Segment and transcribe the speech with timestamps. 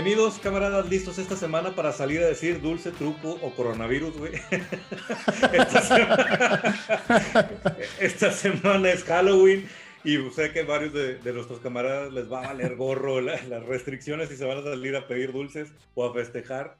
[0.00, 4.32] Bienvenidos, camaradas, listos esta semana para salir a decir dulce, truco o coronavirus, güey.
[5.52, 6.78] esta, semana,
[8.00, 9.68] esta, semana, es Halloween
[10.04, 14.36] y sé que varios de, nuestros camaradas les va a valer gorro las restricciones y
[14.36, 16.78] se van a salir a pedir dulces o a festejar.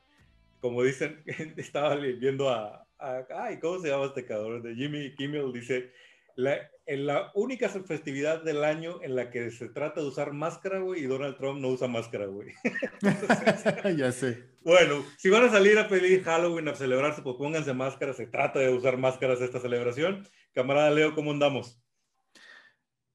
[0.60, 1.20] Como dicen,
[1.56, 4.62] estaba viendo a, a ay, ¿cómo se llama este cabrón?
[4.62, 5.90] De Jimmy Kimmel, dice,
[6.38, 10.78] la, en la única festividad del año en la que se trata de usar máscara,
[10.78, 12.54] güey, y Donald Trump no usa máscara, güey.
[13.96, 14.44] ya sé.
[14.62, 18.16] Bueno, si van a salir a pedir Halloween, a celebrarse, pues pónganse máscaras.
[18.16, 20.28] Se trata de usar máscaras esta celebración.
[20.52, 21.82] Camarada Leo, ¿cómo andamos?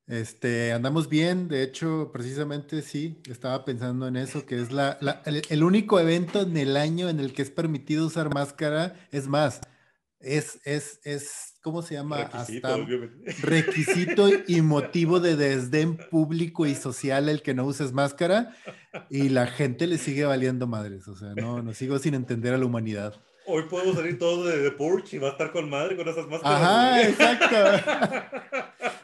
[0.06, 5.44] Este, andamos bien, de hecho, precisamente sí, estaba pensando en eso, que es la, el,
[5.50, 9.62] el, único evento en el año en el que es permitido usar máscara, es más,
[10.20, 12.18] es, es, es ¿cómo se llama?
[12.18, 18.56] Requisito, Hasta requisito y motivo de desdén público y social el que no uses máscara
[19.10, 22.58] y la gente le sigue valiendo madres, o sea, no, no sigo sin entender a
[22.58, 23.16] la humanidad.
[23.46, 26.28] Hoy podemos salir todos de, de Porch y va a estar con madre con esas
[26.28, 26.62] máscaras.
[26.62, 27.56] Ajá, exacto.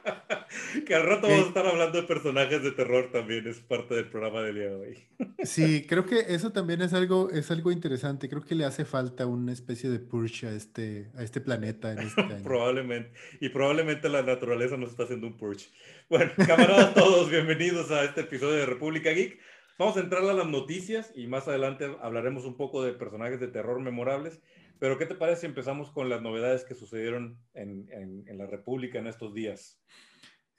[0.83, 4.09] que al rato vamos a estar hablando de personajes de terror también, es parte del
[4.09, 5.08] programa del día de hoy.
[5.44, 8.30] sí, creo que eso también es algo, es algo interesante.
[8.30, 12.00] Creo que le hace falta una especie de purge a este, a este planeta en
[12.00, 12.44] este año.
[12.44, 13.11] probablemente.
[13.39, 15.69] Y probablemente la naturaleza nos está haciendo un purge.
[16.09, 19.39] Bueno, camaradas todos, bienvenidos a este episodio de República Geek.
[19.77, 23.47] Vamos a entrar a las noticias y más adelante hablaremos un poco de personajes de
[23.47, 24.41] terror memorables.
[24.77, 28.47] Pero, ¿qué te parece si empezamos con las novedades que sucedieron en, en, en la
[28.47, 29.77] República en estos días?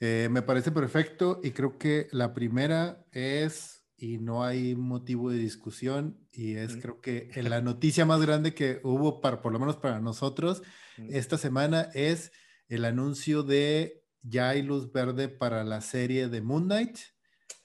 [0.00, 5.36] Eh, me parece perfecto y creo que la primera es, y no hay motivo de
[5.36, 9.76] discusión, y es creo que la noticia más grande que hubo, para, por lo menos
[9.76, 10.62] para nosotros,
[11.08, 12.32] esta semana es
[12.68, 16.98] el anuncio de ya hay luz verde para la serie de Moon Knight.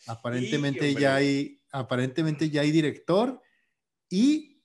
[0.07, 3.41] Aparentemente, ya, hay, aparentemente ya hay director
[4.09, 4.61] y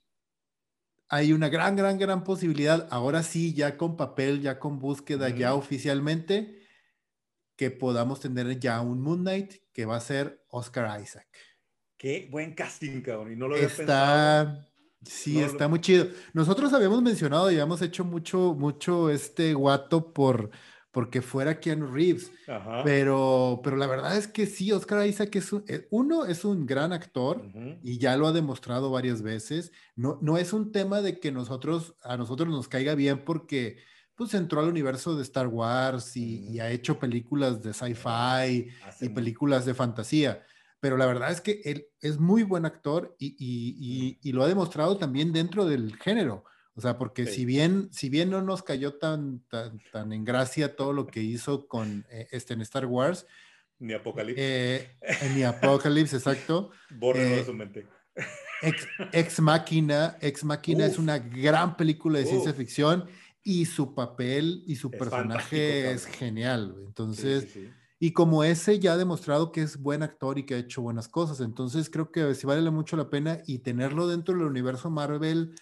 [1.08, 5.54] hay una gran, gran, gran posibilidad, ahora sí, ya con papel, ya con búsqueda, ya
[5.54, 6.59] oficialmente,
[7.60, 11.28] que podamos tener ya un Moon Knight que va a ser Oscar Isaac.
[11.98, 13.34] Qué buen casting, cabrón.
[13.34, 14.66] Y no lo había está,
[15.04, 16.06] Sí, está muy chido.
[16.32, 20.48] Nosotros habíamos mencionado y habíamos hecho mucho, mucho este guato por
[20.90, 22.32] porque fuera Keanu Reeves.
[22.82, 26.64] Pero, pero la verdad es que sí, Oscar Isaac es un, eh, uno, es un
[26.64, 27.42] gran actor
[27.82, 29.70] y ya lo ha demostrado varias veces.
[29.96, 33.76] No, no es un tema de que nosotros, a nosotros nos caiga bien porque
[34.20, 38.68] pues entró al universo de Star Wars y, ha hecho películas de sci-fi
[39.00, 40.44] y películas de fantasía.
[40.78, 45.32] Pero la verdad es que él es muy buen actor y, lo ha demostrado también
[45.32, 46.44] dentro del género.
[46.74, 49.42] O sea, porque si, bien, si bien no nos cayó tan,
[49.90, 53.26] tan, en gracia todo lo que hizo con eh, este, en Star Wars.
[53.78, 54.44] Ni Apocalipsis.
[54.46, 54.98] Eh,
[55.34, 56.72] ni Apocalipsis, exacto.
[56.90, 57.86] Bórrenlo de eh, su mente.
[58.60, 63.08] Ex, Ex Máquina, Ex Máquina es una gran película de ciencia ficción
[63.42, 66.74] y su papel y su personaje es genial.
[66.86, 67.58] Entonces,
[67.98, 71.08] y como ese ya ha demostrado que es buen actor y que ha hecho buenas
[71.08, 75.54] cosas, entonces creo que sí vale mucho la pena y tenerlo dentro del universo Marvel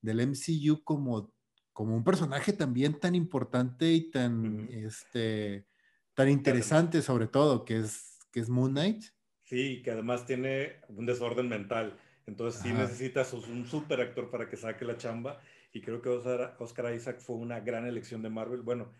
[0.00, 1.32] del MCU como,
[1.72, 5.66] como un personaje también tan importante y tan, este,
[6.14, 9.04] tan interesante sobre todo, que es, que es Moon Knight.
[9.42, 11.98] Sí, que además tiene un desorden mental.
[12.26, 15.40] Entonces sí necesitas un super actor para que saque la chamba
[15.74, 18.62] y creo que Oscar, Isaac fue una gran elección de Marvel.
[18.62, 18.92] Bueno,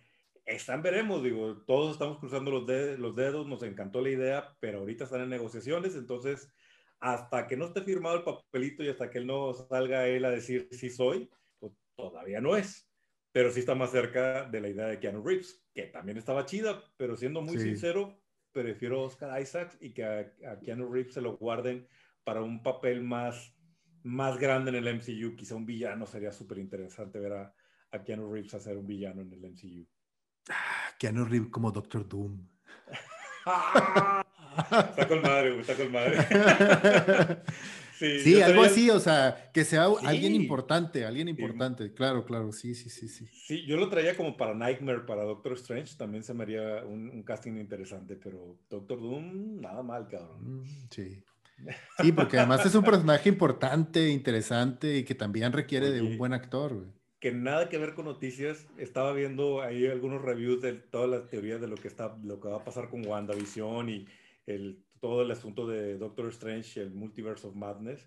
[0.45, 2.69] están, veremos, digo, todos estamos cruzando los,
[2.99, 6.53] los dedos, nos encantó la idea, pero ahorita están en negociaciones, entonces
[6.99, 10.31] hasta que no esté firmado el papelito y hasta que él no salga él a
[10.31, 11.31] decir sí soy,
[11.61, 12.91] pues todavía no es.
[13.31, 16.83] Pero sí está más cerca de la idea de Keanu Reeves, que también estaba chida,
[16.97, 18.21] pero siendo muy sincero,
[18.53, 21.87] prefiero Oscar Isaac y que a, a Keanu Reeves se lo guarden
[22.25, 23.55] para un papel más
[24.05, 27.55] más grande en el MCU, quizá un villano, sería súper interesante ver a,
[28.05, 29.87] Keanu Reeves hacer un villano en el MCU.
[30.51, 32.47] Ah, Keanu Reeves como Doctor Doom.
[34.57, 36.19] está con madre, está con madre.
[37.99, 42.91] sí, algo así, o sea, que sea alguien importante, alguien importante, claro, claro, sí, sí,
[42.91, 43.27] sí, sí.
[43.27, 47.23] Sí, yo lo traía como para Nightmare, para Doctor Strange, también se me haría un,
[47.23, 50.63] casting interesante, pero Doctor Doom, nada mal, cabrón.
[50.63, 51.25] Mm, sí.
[51.99, 56.33] Sí, porque además es un personaje importante, interesante y que también requiere de un buen
[56.33, 56.93] actor.
[57.21, 58.67] Que nada que ver con noticias.
[58.77, 62.49] Estaba viendo ahí algunos reviews de todas las teorías de lo que, está, lo que
[62.49, 64.07] va a pasar con WandaVision y
[64.47, 68.07] el, todo el asunto de Doctor Strange el Multiverse of Madness.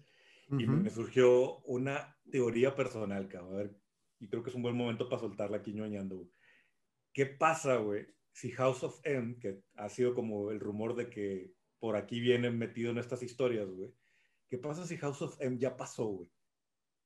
[0.49, 3.75] Y me surgió una teoría personal, cabrón.
[4.19, 6.29] y creo que es un buen momento para soltarla aquí ñoñando.
[7.11, 8.07] ¿Qué pasa, güey?
[8.31, 12.57] Si House of M, que ha sido como el rumor de que por aquí vienen
[12.57, 13.91] metido en estas historias, güey.
[14.49, 16.29] ¿qué pasa si House of M ya pasó, güey?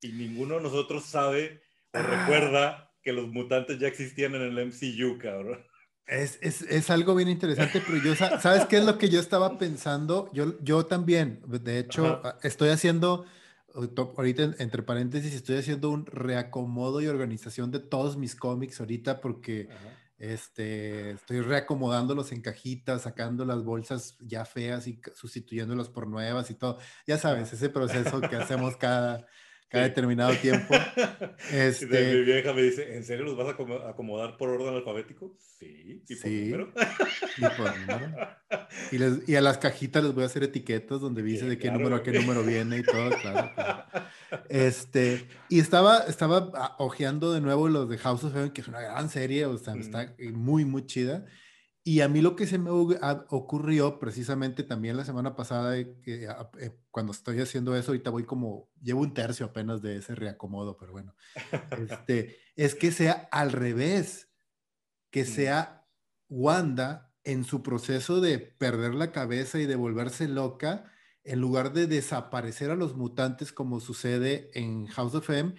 [0.02, 1.62] Y ninguno de nosotros sabe
[1.94, 2.02] o ah.
[2.02, 5.60] recuerda que los mutantes ya existían en el MCU, cabrón.
[6.06, 9.58] Es, es, es, algo bien interesante, pero yo, ¿sabes qué es lo que yo estaba
[9.58, 10.30] pensando?
[10.34, 13.26] Yo, yo también, de hecho, estoy haciendo,
[13.74, 19.70] ahorita entre paréntesis, estoy haciendo un reacomodo y organización de todos mis cómics ahorita porque
[20.22, 26.54] este, estoy reacomodándolos en cajitas, sacando las bolsas ya feas y sustituyéndolas por nuevas y
[26.54, 26.78] todo.
[27.08, 29.26] Ya sabes, ese proceso que hacemos cada,
[29.72, 30.76] cada determinado tiempo.
[31.52, 32.14] Este...
[32.14, 35.36] Mi vieja me dice, ¿en serio los vas a acomodar por orden alfabético?
[35.40, 36.74] Sí, y por número.
[37.38, 38.28] Y por número.
[38.92, 41.72] Y, les, y, a las cajitas les voy a hacer etiquetas donde dice de qué
[41.72, 43.52] número a qué número viene y todo, claro.
[44.50, 48.82] Este, y estaba, estaba ojeando de nuevo los de House of Heaven, que es una
[48.82, 51.26] gran serie, o sea, está muy, muy chida.
[51.84, 56.28] Y a mí lo que se me ocurrió precisamente también la semana pasada, que,
[56.60, 60.78] eh, cuando estoy haciendo eso, ahorita voy como, llevo un tercio apenas de ese reacomodo,
[60.78, 61.16] pero bueno,
[61.90, 64.30] este, es que sea al revés,
[65.10, 65.88] que sea
[66.30, 70.92] Wanda en su proceso de perder la cabeza y de volverse loca,
[71.24, 75.56] en lugar de desaparecer a los mutantes como sucede en House of M,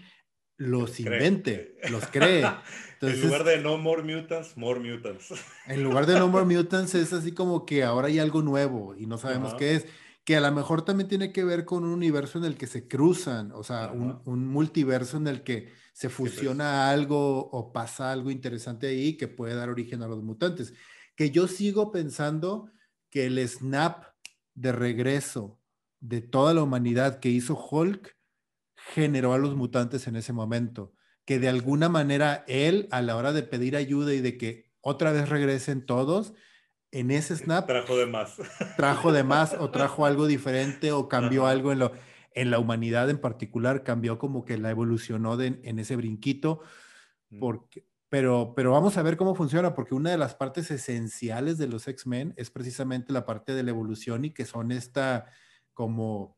[0.63, 2.45] los invente, los cree.
[3.01, 5.35] en lugar de no more mutants, more mutants.
[5.67, 9.07] En lugar de no more mutants es así como que ahora hay algo nuevo y
[9.07, 9.87] no sabemos qué es.
[10.25, 12.87] Que a lo mejor también tiene que ver con un universo en el que se
[12.87, 16.35] cruzan, o sea, un, multiverso en el que se pues.
[16.35, 20.75] fusiona algo o pasa algo interesante ahí que puede dar origen a los mutantes.
[21.17, 22.71] Que yo sigo pensando
[23.11, 24.05] que el snap
[24.55, 25.59] de regreso
[25.99, 28.17] de toda la humanidad que hizo Hulk
[28.91, 30.93] generó a los mutantes en ese momento,
[31.25, 35.13] que de alguna manera él, a la hora de pedir ayuda y de que otra
[35.13, 36.35] vez regresen todos,
[36.91, 37.67] en ese snap...
[37.67, 38.37] Trajo de más.
[38.77, 41.93] Trajo de más o trajo algo diferente o cambió algo en, lo,
[42.35, 46.61] en la humanidad en particular, cambió como que la evolucionó en ese brinquito,
[47.41, 51.67] porque, pero, pero vamos a ver cómo funciona, porque una de las partes esenciales de
[51.67, 55.31] los X-Men es precisamente la parte de la evolución y que son esta
[55.73, 56.37] como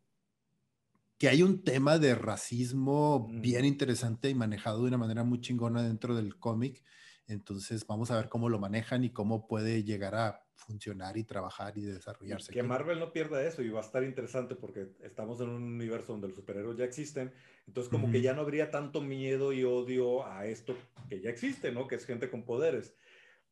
[1.24, 5.82] que hay un tema de racismo bien interesante y manejado de una manera muy chingona
[5.82, 6.84] dentro del cómic.
[7.26, 11.78] Entonces vamos a ver cómo lo manejan y cómo puede llegar a funcionar y trabajar
[11.78, 12.52] y desarrollarse.
[12.52, 16.12] Que Marvel no pierda eso y va a estar interesante porque estamos en un universo
[16.12, 17.32] donde los superhéroes ya existen.
[17.66, 20.76] Entonces como que ya no habría tanto miedo y odio a esto
[21.08, 21.88] que ya existe, ¿no?
[21.88, 22.94] Que es gente con poderes.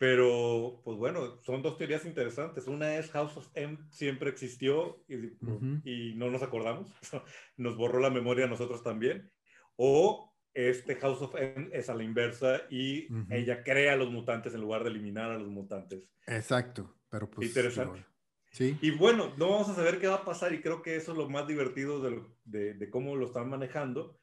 [0.03, 2.67] Pero, pues bueno, son dos teorías interesantes.
[2.67, 6.91] Una es House of M siempre existió y, no nos acordamos.
[7.57, 9.31] Nos borró la memoria a nosotros también.
[9.77, 14.53] O este House of M es a la inversa y ella crea a los mutantes
[14.55, 16.03] en lugar de eliminar a los mutantes.
[16.27, 17.47] Exacto, pero pues...
[17.47, 18.05] Interesante.
[18.51, 18.77] Sí.
[18.83, 21.19] Y bueno, no vamos a saber qué va a pasar y creo que eso es
[21.19, 22.01] lo más divertido
[22.45, 24.21] de, de cómo lo están manejando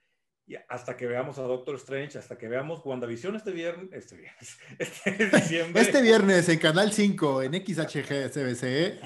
[0.68, 5.26] hasta que veamos a Doctor Strange, hasta que veamos WandaVision este viernes, este viernes, este
[5.38, 5.82] diciembre.
[5.82, 9.00] Este viernes en Canal 5, en XHG CBC.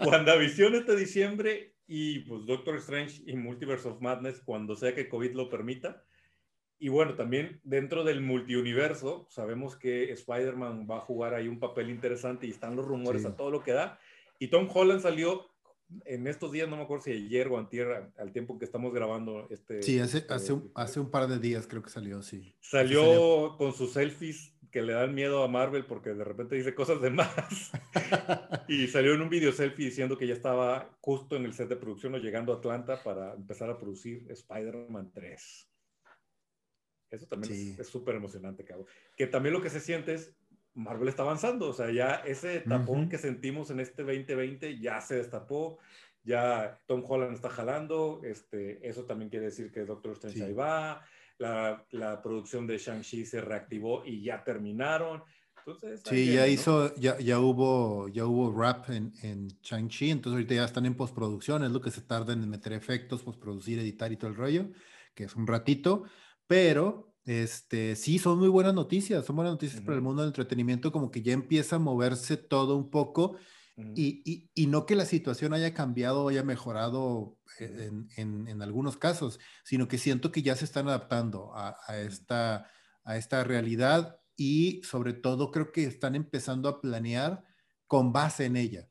[0.06, 5.32] WandaVision este diciembre y pues Doctor Strange y Multiverse of Madness cuando sea que COVID
[5.32, 6.04] lo permita.
[6.80, 11.90] Y bueno, también dentro del multiuniverso, sabemos que Spider-Man va a jugar ahí un papel
[11.90, 13.98] interesante y están los rumores a todo lo que da.
[14.38, 15.50] Y Tom Holland salió
[16.04, 19.46] en estos días, no me acuerdo si ayer o antier, al tiempo que estamos grabando
[19.50, 19.82] este...
[19.82, 22.54] Sí, hace, este hace, un, hace un par de días creo que salió, sí.
[22.60, 27.00] Salió, con sus selfies que le dan miedo a Marvel porque de repente dice cosas
[27.00, 27.72] de más.
[28.68, 31.76] y salió en un video selfie diciendo que ya estaba justo en el set de
[31.76, 35.68] producción o llegando a Atlanta para empezar a producir Spider-Man 3.
[37.10, 38.86] Eso también es súper emocionante, cabrón.
[39.16, 40.34] Que también lo que se siente es,
[40.78, 45.16] Marvel está avanzando, o sea, ya ese tapón que sentimos en este 2020 ya se
[45.16, 45.78] destapó,
[46.22, 51.04] ya Tom Holland está jalando, este, eso también quiere decir que Doctor Strange ahí va,
[51.38, 55.22] la, la, producción de Shang-Chi se reactivó y ya terminaron.
[55.58, 60.54] Entonces, sí, ya hizo, ya, ya, hubo, ya hubo rap en, en Shang-Chi, entonces ahorita
[60.54, 64.16] ya están en postproducción, es lo que se tarda en meter efectos, postproducir, editar y
[64.16, 64.70] todo el rollo,
[65.14, 66.04] que es un ratito,
[66.46, 70.90] pero este, sí, son muy buenas noticias, son buenas noticias para el mundo del entretenimiento,
[70.90, 73.36] como que ya empieza a moverse todo un poco
[73.94, 78.96] y, y, no que la situación haya cambiado o haya mejorado en, en, en, algunos
[78.96, 82.68] casos, sino que siento que ya se están adaptando a, a, esta,
[83.04, 87.44] a esta realidad y sobre todo creo que están empezando a planear
[87.86, 88.88] con base en ella.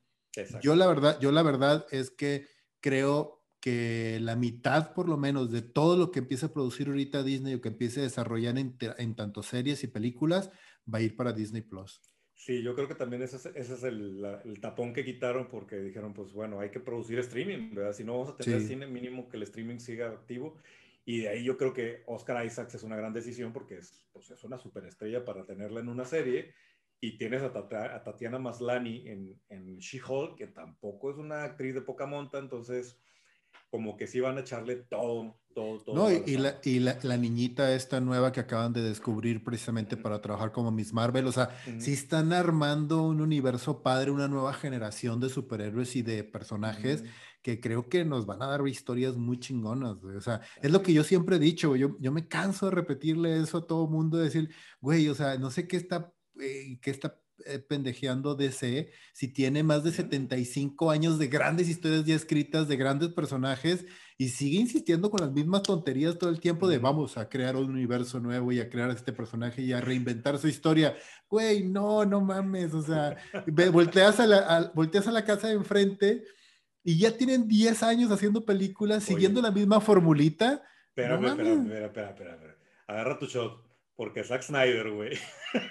[0.61, 2.47] Yo la verdad, yo la verdad es que
[2.79, 7.23] creo que la mitad por lo menos de todo lo que empieza a producir ahorita
[7.23, 10.51] Disney o que empiece a desarrollar en, tanto series y películas
[10.91, 12.01] va a ir para Disney Plus.
[12.35, 15.77] Sí, yo creo que también ese es, ese es el, el, tapón que quitaron porque
[15.77, 17.93] dijeron, pues bueno, hay que producir streaming, ¿verdad?
[17.93, 20.57] Si no vamos a tener cine, mínimo que el streaming siga activo.
[21.03, 24.29] Y de ahí yo creo que Oscar Isaacs es una gran decisión porque es, pues
[24.29, 26.53] es una superestrella para tenerla en una serie.
[27.01, 31.81] Y tienes a, a Tatiana Maslani en, en She-Hulk, que tampoco es una actriz de
[31.81, 32.99] poca monta, entonces
[33.69, 35.95] como que sí van a echarle todo, todo, todo.
[35.95, 40.21] No, y, la, y la, la, niñita esta nueva que acaban de descubrir precisamente para
[40.21, 45.19] trabajar como Miss Marvel, o sea, sí están armando un universo padre, una nueva generación
[45.19, 47.03] de superhéroes y de personajes
[47.41, 50.91] que creo que nos van a dar historias muy chingonas, O sea, es lo que
[50.91, 54.25] yo siempre he dicho, yo, yo me canso de repetirle eso a todo mundo, de
[54.25, 54.49] decir,
[54.81, 59.61] güey, o sea, no sé qué está, eh, qué está eh, pendejeando DC si tiene
[59.61, 63.85] más de 75 años de grandes historias ya escritas, de grandes personajes
[64.17, 67.69] y sigue insistiendo con las mismas tonterías todo el tiempo de vamos a crear un
[67.69, 70.95] universo nuevo y a crear este personaje y a reinventar su historia.
[71.29, 73.15] Güey, no, no mames, o sea,
[73.71, 76.23] volteas a la, volteas a la casa de enfrente
[76.83, 80.63] y ya tienen 10 años haciendo películas, siguiendo la misma formulita.
[80.89, 83.66] Espera, espera, espera, espera, Agarra tu shot.
[83.97, 85.17] Porque Zack Snyder, güey.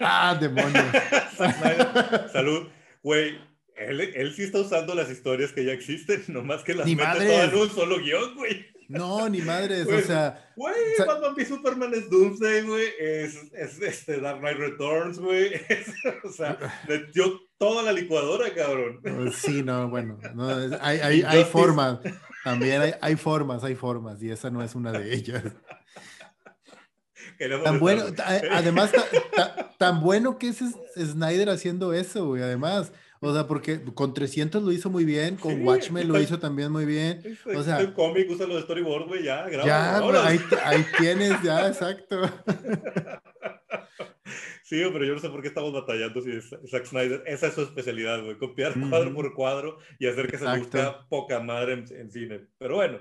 [0.01, 0.85] Ah, demonios.
[1.37, 2.69] Zack Snyder, salud.
[3.03, 3.39] Güey,
[3.77, 7.53] él, él, sí está usando las historias que ya existen, nomás que las mete todas
[7.53, 8.67] en un solo guion, güey.
[8.89, 10.53] No, ni madres, o sea.
[10.57, 12.87] Güey, Batman v Superman es Doomsday, güey.
[12.99, 15.53] Es, es, este Dark Knight Returns, güey.
[16.25, 19.01] O sea, metió toda la licuadora, cabrón.
[19.33, 20.19] Sí, no, bueno.
[20.35, 20.49] No,
[20.81, 22.01] hay, hay, hay formas.
[22.45, 24.23] También hay, hay formas, hay formas.
[24.23, 25.43] Y esa no es una de ellas
[27.65, 28.05] tan bueno,
[28.51, 28.93] además,
[29.79, 30.59] tan bueno que es
[30.97, 32.93] Snyder haciendo eso, güey, además.
[33.21, 36.85] O sea, porque con 300 lo hizo muy bien, con Watchmen lo hizo también muy
[36.85, 37.39] bien.
[37.55, 42.21] O sea, el cómic usa los storyboard, güey, ya, Ya, ahí, ahí, tienes, ya, exacto.
[44.63, 47.23] Sí, pero yo no sé por qué estamos batallando si es Zack Snyder.
[47.27, 51.41] Esa es su especialidad, güey, copiar cuadro por cuadro y hacer que se luzca poca
[51.41, 52.49] madre en, cine.
[52.59, 52.99] Pero bueno,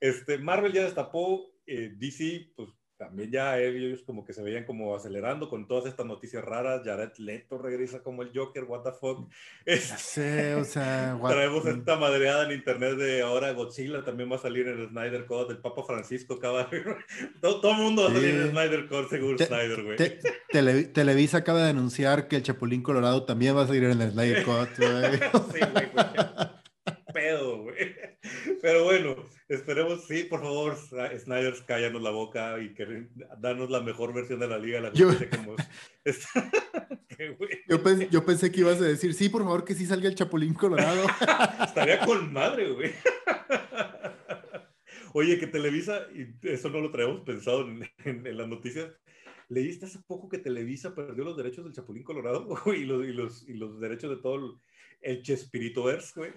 [0.00, 4.94] este, Marvel ya destapó, eh, DC, pues también ya ellos como que se veían como
[4.94, 6.82] acelerando con todas estas noticias raras.
[6.84, 9.28] Jared Leto regresa como el Joker, what the fuck.
[9.96, 10.20] Sí,
[10.56, 14.80] o sea, traemos esta madreada en internet de ahora Godzilla también va a salir en
[14.80, 16.68] el Snyder Code, el Papa Francisco acaba
[17.40, 20.92] todo, todo, el mundo va a salir en el Snyder Code según Snyder, güey.
[20.92, 24.44] Televisa acaba de anunciar que el Chapulín Colorado también va a salir en el Snyder
[24.44, 25.90] Code, sí, güey,
[27.12, 27.94] pedo, güey.
[28.62, 29.16] Pero bueno,
[29.48, 34.48] esperemos, sí, por favor, Snyder, cállanos la boca y que danos la mejor versión de
[34.48, 34.80] la Liga.
[34.80, 35.10] La yo,
[38.10, 41.06] yo, pensé, que ibas a decir, sí, por favor, que sí salga el Chapulín Colorado.
[41.64, 42.92] Estaría con madre, güey.
[45.12, 47.66] Oye, que Televisa, y eso no lo traemos pensado
[48.04, 48.90] en, las noticias,
[49.48, 53.48] ¿leíste hace poco que Televisa perdió los derechos del Chapulín Colorado y, los, y, los,
[53.48, 54.52] y los derechos de todo el,
[55.00, 56.32] el Chespiritoverse, güey?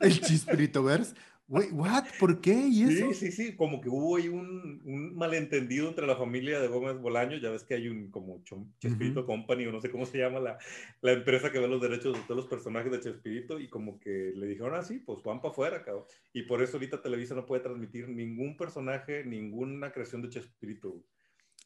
[0.00, 1.14] El Chespiritoverse.
[1.48, 2.04] Wait, what?
[2.18, 2.54] ¿Por qué?
[2.54, 3.12] ¿Y eso?
[3.12, 6.98] Sí, sí, sí, como que hubo ahí un, un, malentendido entre la familia de Gómez
[6.98, 8.42] Bolaño, ya ves que hay un como
[8.80, 10.58] Chespirito Company o no sé cómo se llama la,
[11.02, 14.32] la, empresa que ve los derechos de todos los personajes de Chespirito y como que
[14.34, 16.04] le dijeron así, ah, pues van para afuera, cabrón.
[16.32, 21.00] Y por eso ahorita Televisa no puede transmitir ningún personaje, ninguna creación de Chespirito.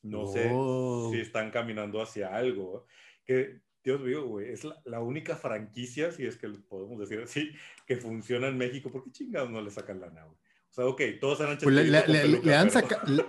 [0.02, 1.08] No sé oh.
[1.10, 2.84] si están caminando hacia algo.
[3.24, 7.50] Que Dios mío, güey, es la, única franquicia, si es que podemos decir así,
[7.86, 8.90] que funciona en México.
[8.90, 10.36] ¿Por qué chingados no le sacan lana, güey?
[10.70, 11.64] O sea, ok, todos han hecho...
[11.64, 12.70] Pues le, han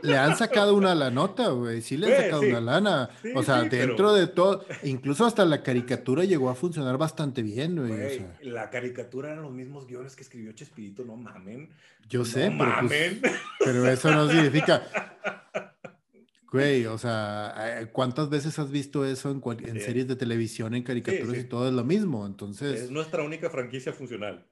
[0.03, 1.81] le, han sacado una la nota, güey.
[1.81, 3.10] Sí le han sacado una lana.
[3.34, 8.24] o sea, dentro de todo, incluso hasta la caricatura llegó a funcionar bastante bien, güey.
[8.43, 11.74] La caricatura eran los mismos guiones que escribió Chespirito, no mamen.
[12.08, 13.22] Yo sé, pero, pues, mamen.
[13.58, 14.84] pero eso no significa.
[16.51, 20.84] Güey, o sea, eh, ¿cuántas veces has visto eso en, en series de televisión, en
[20.84, 22.25] caricaturas y todo es lo mismo?
[22.25, 22.81] Entonces.
[22.81, 24.46] Es nuestra única franquicia funcional.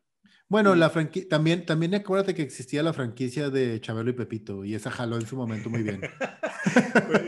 [0.48, 4.76] Bueno, la franquicia, también, también acuérdate que existía la franquicia de Chabelo y Pepito, y
[4.76, 6.02] esa jaló en su momento muy bien.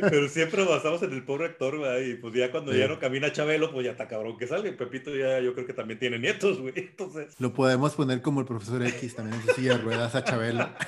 [0.10, 3.32] Pero siempre basamos en el pobre actor, güey, y pues ya cuando ya no camina
[3.32, 4.72] Chabelo, pues ya está cabrón que salga.
[4.76, 7.36] Pepito ya yo creo que también tiene nietos, güey, entonces...
[7.40, 10.70] Lo podemos poner como el profesor X, también en su silla de ruedas a Chabelo.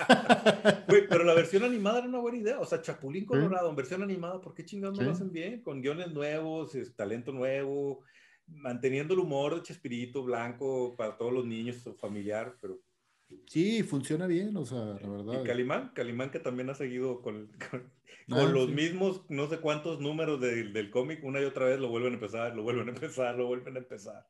[0.87, 4.03] Güey, pero la versión animada era una buena idea, o sea, Chapulín Colorado, en versión
[4.03, 5.61] animada, ¿por qué chingados no lo hacen bien?
[5.61, 8.03] Con guiones nuevos, talento nuevo
[8.47, 12.79] manteniendo el humor de Chespirito blanco para todos los niños, familiar, pero...
[13.47, 15.41] Sí, funciona bien, o sea, la verdad.
[15.41, 17.91] Y Calimán, Calimán que también ha seguido con, con,
[18.31, 22.13] ah, los mismos no sé cuántos números del cómic, una y otra vez lo vuelven
[22.13, 24.27] a empezar, lo vuelven a empezar, lo vuelven a empezar.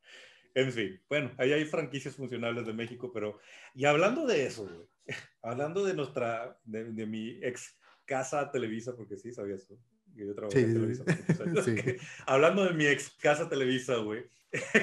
[0.54, 3.40] En fin, bueno, ahí hay franquicias funcionales de México, pero...
[3.74, 4.88] Y hablando de eso,
[5.42, 9.78] hablando de nuestra, de, mi ex casa Televisa, porque sí, sabías eso
[10.14, 11.04] Yo trabajé en Televisa.
[12.26, 14.24] Hablando de mi ex casa Televisa, güey.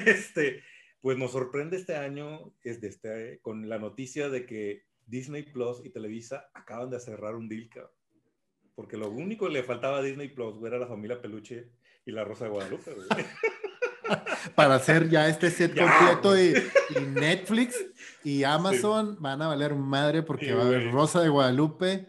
[0.06, 0.62] Este,
[1.02, 5.84] pues nos sorprende este año es de este, con la noticia de que Disney Plus
[5.84, 7.92] y Televisa acaban de cerrar un deal, cabrón.
[8.76, 11.68] Porque lo único que le faltaba a Disney Plus era la familia Peluche
[12.06, 12.92] y la Rosa de Guadalupe,
[14.54, 16.54] Para hacer ya este set completo y,
[17.14, 17.76] Netflix
[18.24, 22.08] y Amazon van a valer madre porque va a haber Rosa de Guadalupe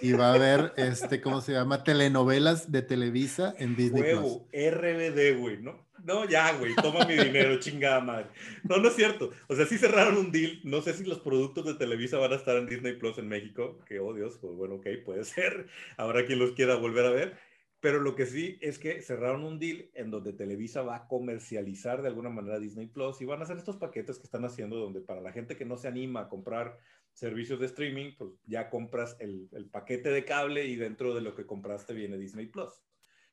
[0.00, 1.84] y va a haber, este, ¿cómo se llama?
[1.84, 5.85] Telenovelas de Televisa en Disney Huevo, RBD, güey, ¿no?
[6.06, 8.28] No, ya, güey, toma mi dinero, chingada madre.
[8.62, 9.32] No, no es cierto.
[9.48, 10.60] O sea, sí cerraron un deal.
[10.62, 13.80] No sé si los productos de Televisa van a estar en Disney Plus en México.
[13.86, 15.66] Que, oh Dios, pues bueno, ok, puede ser.
[15.96, 17.36] Habrá quien los quiera volver a ver.
[17.80, 22.02] Pero lo que sí es que cerraron un deal en donde Televisa va a comercializar
[22.02, 25.00] de alguna manera Disney Plus y van a hacer estos paquetes que están haciendo donde
[25.00, 26.78] para la gente que no se anima a comprar
[27.14, 31.34] servicios de streaming, pues ya compras el, el paquete de cable y dentro de lo
[31.34, 32.70] que compraste viene Disney Plus.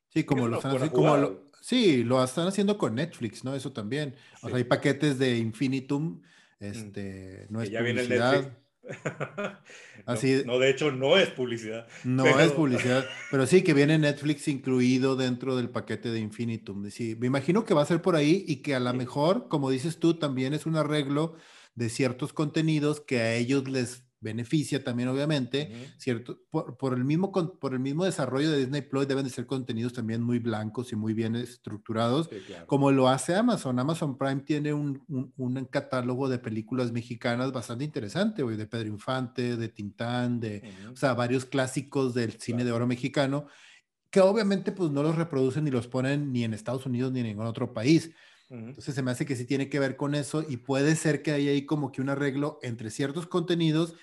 [0.08, 3.54] Sí, como lo están haciendo, sí, lo están haciendo con Netflix, ¿no?
[3.54, 4.14] Eso también.
[4.42, 6.20] O sea, hay paquetes de Infinitum,
[6.60, 6.64] mm.
[6.64, 8.32] este, no es ya publicidad.
[8.32, 8.64] Viene
[10.06, 11.86] Así, no, de hecho, no es publicidad.
[12.04, 16.90] No es publicidad, pero sí que viene Netflix incluido dentro del paquete de Infinitum.
[16.90, 19.70] Sí, me imagino que va a ser por ahí y que a lo mejor, como
[19.70, 21.36] dices tú, también es un arreglo
[21.74, 26.40] de ciertos contenidos que a ellos les beneficia también, obviamente, ¿cierto?
[26.50, 30.22] Por, el mismo, por el mismo desarrollo de Disney Plus deben de ser contenidos también
[30.22, 32.28] muy blancos y muy bien estructurados,
[32.66, 33.78] como lo hace Amazon.
[33.78, 35.04] Amazon Prime tiene un,
[35.36, 40.96] un, catálogo de películas mexicanas bastante interesante, güey, de Pedro Infante, de Tintán, de, o
[40.96, 43.46] sea, varios clásicos del cine de oro mexicano,
[44.10, 47.26] que obviamente pues no los reproducen ni los ponen ni en Estados Unidos ni en
[47.26, 48.10] ningún otro país.
[48.50, 51.32] Entonces se me hace que sí tiene que ver con eso y puede ser que
[51.32, 53.94] haya ahí como que un arreglo entre ciertos contenidos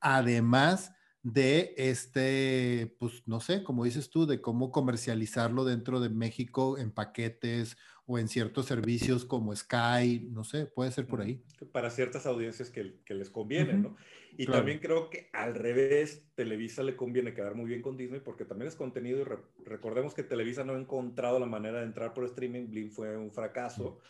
[0.00, 6.76] además de este, pues no sé, como dices tú, de cómo comercializarlo dentro de México
[6.76, 11.42] en paquetes o en ciertos servicios como Sky, no sé, puede ser por ahí.
[11.72, 13.96] Para ciertas audiencias que, les conviene, ¿no?
[14.36, 18.44] Y también creo que al revés, Televisa le conviene quedar muy bien con Disney porque
[18.44, 22.24] también es contenido y recordemos que Televisa no ha encontrado la manera de entrar por
[22.24, 24.00] streaming, Blim fue un fracaso,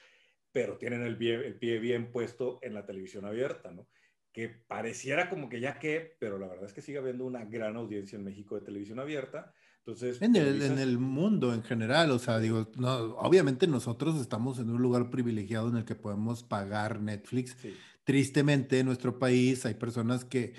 [0.51, 3.87] pero tienen el el pie bien puesto en la televisión abierta, ¿no?
[4.35, 7.77] Que pareciera como que ya que, pero la verdad es que sigue habiendo una gran
[7.77, 9.55] audiencia en México de televisión abierta.
[9.79, 14.59] Entonces, en el, en el mundo en general, o sea, digo, no, obviamente nosotros estamos
[14.59, 17.57] en un lugar privilegiado en el que podemos pagar Netflix.
[18.03, 20.55] Tristemente en nuestro país hay personas que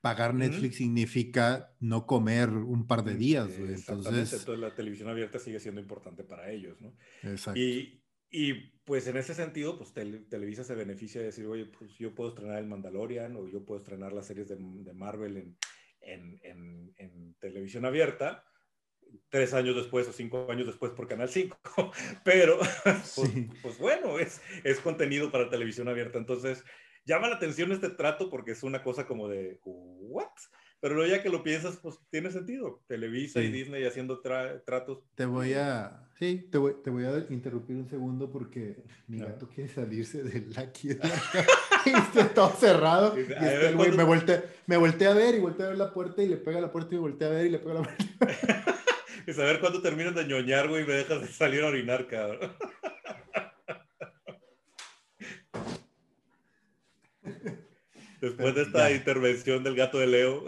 [0.00, 3.50] pagar Netflix significa no comer un par de días.
[3.58, 6.96] Entonces, entonces, la televisión abierta sigue siendo importante para ellos, ¿no?
[7.22, 7.60] Exacto.
[7.60, 12.14] Y, y pues en ese sentido, pues Televisa se beneficia de decir, oye, pues yo
[12.14, 16.94] puedo estrenar el Mandalorian o yo puedo estrenar las series de, de Marvel en, en,
[16.96, 18.44] en, televisión abierta,
[19.30, 21.56] tres años después o cinco años después por Canal 5.
[22.24, 23.30] Pero, pues,
[23.62, 26.18] pues, bueno, es, es contenido para televisión abierta.
[26.18, 26.62] Entonces,
[27.06, 30.28] llama la atención este trato porque es una cosa como de, ¿what?
[30.80, 32.82] Pero luego ya que lo piensas, pues tiene sentido.
[32.86, 35.02] Televisa y Disney haciendo tratos.
[35.14, 38.76] Te voy a, sí, te voy, te voy, a interrumpir un segundo porque
[39.08, 40.90] mi gato quiere salirse del aquí.
[41.86, 43.18] está todo cerrado.
[43.18, 46.22] y este güey me, volteé, me volteé a ver y volteé a ver la puerta
[46.22, 48.76] y le pega la puerta y volteé a ver y le pega la puerta.
[49.26, 52.52] y saber cuándo terminan de ñoñar, güey, y me dejas de salir a orinar, cabrón.
[58.20, 60.44] Después de esta intervención del gato de Leo,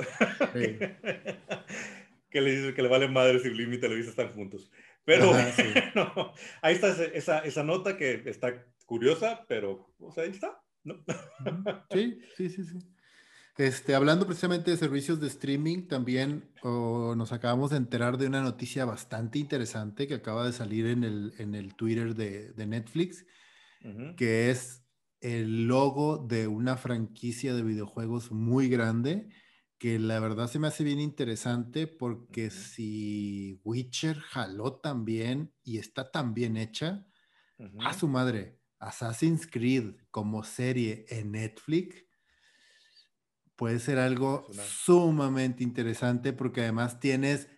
[2.30, 4.70] que le dice que le vale madre si Blim y Televisa están juntos.
[5.06, 5.32] Pero
[6.62, 10.60] ahí está esa, esa, nota que está curiosa, pero o sea, ahí está.
[10.82, 11.02] ¿no?
[11.92, 12.78] sí, sí, sí, sí.
[13.56, 18.84] Este, hablando precisamente de servicios de streaming, también nos acabamos de enterar de una noticia
[18.84, 23.24] bastante interesante que acaba de salir en el, en el Twitter de, de Netflix,
[24.16, 24.84] que es
[25.20, 29.30] el logo de una franquicia de videojuegos muy grande
[29.78, 35.78] que la verdad se me hace bien interesante porque si Witcher jaló tan bien y
[35.78, 37.06] está tan bien hecha,
[37.80, 42.06] a su madre, Assassin's Creed como serie en Netflix
[43.56, 47.48] puede ser algo sumamente interesante porque además tienes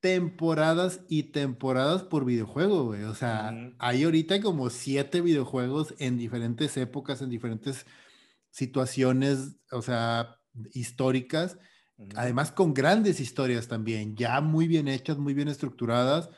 [0.00, 3.04] temporadas y temporadas por videojuego, güey.
[3.04, 7.86] O sea, hay ahorita como siete videojuegos en diferentes épocas, en diferentes
[8.50, 10.39] situaciones, o sea,
[10.72, 11.58] históricas.
[12.16, 16.30] Además, con grandes historias también, ya muy bien hechas, muy bien estructuradas.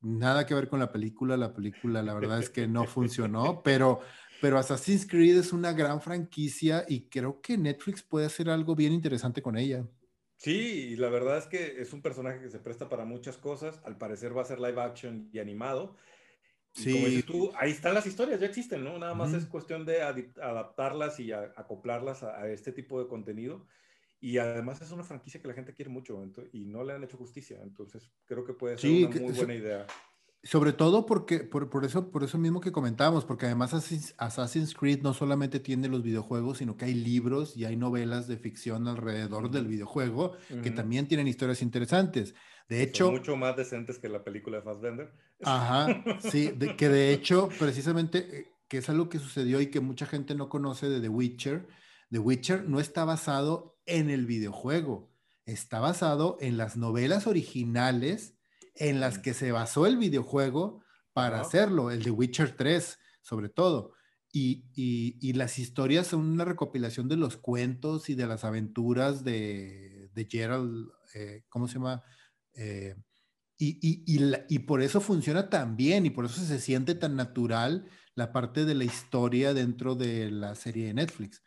[0.00, 1.36] Nada que ver con la película.
[1.36, 4.00] La película, la verdad es que no funcionó, pero,
[4.40, 8.92] pero Assassin's Creed es una gran franquicia y creo que Netflix puede hacer algo bien
[8.92, 9.84] interesante con ella.
[10.36, 13.78] Sí, y la verdad es que es un personaje que se presta para muchas cosas.
[13.84, 15.96] Al parecer va a ser live action y animado.
[16.72, 16.92] Sí.
[16.92, 18.98] Como dices tú, ahí están las historias, ya existen, ¿no?
[18.98, 23.66] Nada más es cuestión de adaptarlas y acoplarlas a, este tipo de contenido.
[24.22, 27.16] Y además es una franquicia que la gente quiere mucho y no le han hecho
[27.16, 27.58] justicia.
[27.62, 29.86] Entonces creo que puede ser una muy buena idea.
[30.42, 35.02] Sobre todo porque, por, por, eso, por eso mismo que comentábamos, porque además Assassin's Creed
[35.02, 39.50] no solamente tiene los videojuegos, sino que hay libros y hay novelas de ficción alrededor
[39.50, 42.34] del videojuego que también tienen historias interesantes.
[42.70, 43.06] De hecho...
[43.06, 45.12] Son mucho más decentes que la película de Fassbender.
[45.42, 50.06] Ajá, sí, que de hecho, precisamente, eh, que es algo que sucedió y que mucha
[50.06, 51.68] gente no conoce de The Witcher.
[52.10, 55.12] The Witcher no está basado en el videojuego,
[55.44, 58.39] está basado en las novelas originales
[58.80, 63.92] en las que se basó el videojuego para hacerlo, el de Witcher 3 sobre todo.
[64.32, 70.24] Y, las historias son una recopilación de los cuentos y de las aventuras de, de
[70.24, 72.02] Gerald, eh, ¿cómo se llama?
[72.54, 72.96] Eh,
[73.58, 73.78] y,
[74.48, 78.64] y, por eso funciona tan bien y por eso se siente tan natural la parte
[78.64, 81.42] de la historia dentro de la serie de Netflix.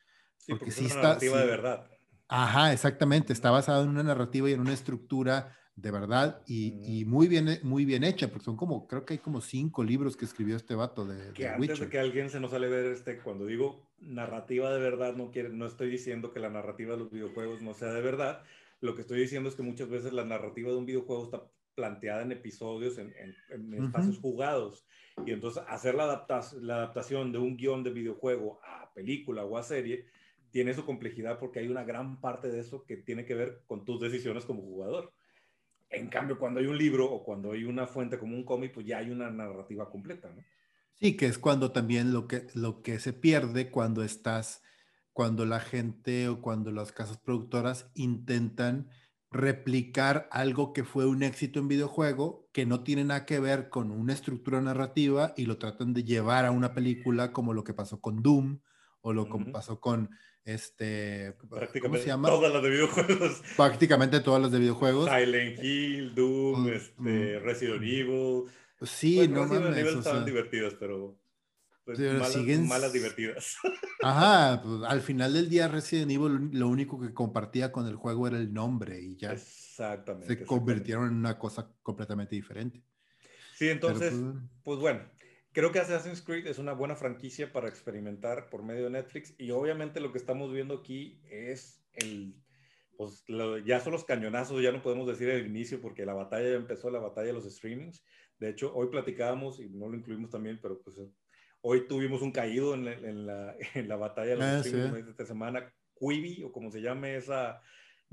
[0.48, 1.90] porque, sí es una narrativa de verdad.
[2.28, 3.34] Ajá, exactamente.
[3.34, 7.10] Está basado en una narrativa y en una estructura de verdad, y, mm.
[7.10, 10.26] muy, bien, muy bien hecha, porque son como, creo que hay como cinco libros que
[10.26, 13.46] escribió este vato de, que antes de que alguien se nos sale ver, este, cuando
[13.46, 17.62] digo narrativa de verdad, no, quiere, no estoy diciendo que la narrativa de los videojuegos
[17.62, 18.44] no sea de verdad,
[18.82, 22.22] lo que estoy diciendo es que muchas veces la narrativa de un videojuego está planteada
[22.22, 23.16] en episodios, en,
[23.74, 24.86] espacios jugados,
[25.26, 26.06] y entonces hacer la,
[26.62, 30.06] la adaptación de un guion de videojuego a película o a serie,
[30.52, 33.86] tiene su complejidad porque hay una gran parte de eso que tiene que ver con
[33.86, 35.12] tus decisiones como jugador.
[35.94, 38.86] En cambio, cuando hay un libro o cuando hay una fuente como un cómic, pues
[38.86, 40.44] ya hay una narrativa completa, ¿no?
[40.96, 44.64] Sí, que es cuando también lo que, lo que se pierde cuando estás,
[45.12, 48.90] cuando la gente o cuando las casas productoras intentan
[49.30, 53.92] replicar algo que fue un éxito en videojuego que no tiene nada que ver con
[53.92, 58.00] una estructura narrativa y lo tratan de llevar a una película como lo que pasó
[58.00, 58.60] con Doom
[59.02, 60.12] o lo que pasó con
[60.46, 63.42] este, prácticamente todas las de videojuegos.
[63.58, 65.10] Prácticamente todas las de videojuegos.
[65.10, 68.44] Silent Hill, Doom, este, Resident Evil.
[68.82, 71.18] Sí, no Resident mames, Evil estaban divertidas, pero,
[71.86, 72.68] pues, malas, siguen...
[72.68, 73.56] malas, divertidas.
[74.02, 78.28] Ajá, pues, al final del día Resident Evil lo único que compartía con el juego
[78.28, 82.84] era el nombre y ya exactamente, se convirtieron en una cosa completamente diferente.
[83.56, 85.02] Sí, entonces, pues, pues bueno,
[85.54, 89.52] creo que Assassin's Creed es una buena franquicia para experimentar por medio de Netflix y
[89.52, 92.36] obviamente lo que estamos viendo aquí es el,
[92.98, 93.24] pues
[93.66, 96.90] ya son los cañonazos, ya no podemos decir el inicio porque la batalla ya empezó,
[96.90, 98.04] la batalla de los streamings.
[98.40, 101.00] De hecho, hoy platicábamos y no lo incluimos también, pero pues
[101.62, 105.26] hoy tuvimos un caído en, la, en la, batalla de los ah, streamings de esta
[105.26, 105.72] semana.
[105.98, 107.62] Quibi, o como se llame esa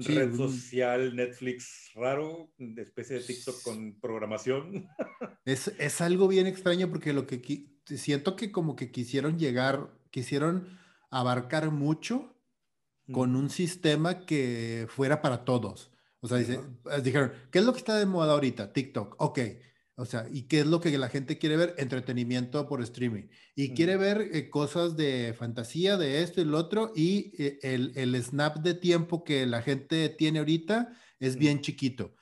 [0.04, 4.88] red social Netflix raro, de especie de TikTok con programación.
[5.46, 7.40] Es, es, algo bien extraño porque lo que
[7.84, 10.78] siento que como que quisieron llegar, quisieron
[11.10, 12.36] abarcar mucho
[13.10, 15.90] con un sistema que fuera para todos.
[16.20, 18.72] O sea, dijeron, ¿qué es lo que está de moda ahorita?
[18.72, 19.16] TikTok.
[19.18, 19.40] Ok,
[20.00, 21.74] o sea, ¿y qué es lo que la gente quiere ver?
[21.76, 23.24] Entretenimiento por streaming.
[23.54, 26.92] Y quiere ver eh, cosas de fantasía, de esto y lo otro.
[26.96, 32.14] Y eh, el, el, snap de tiempo que la gente tiene ahorita es bien chiquito.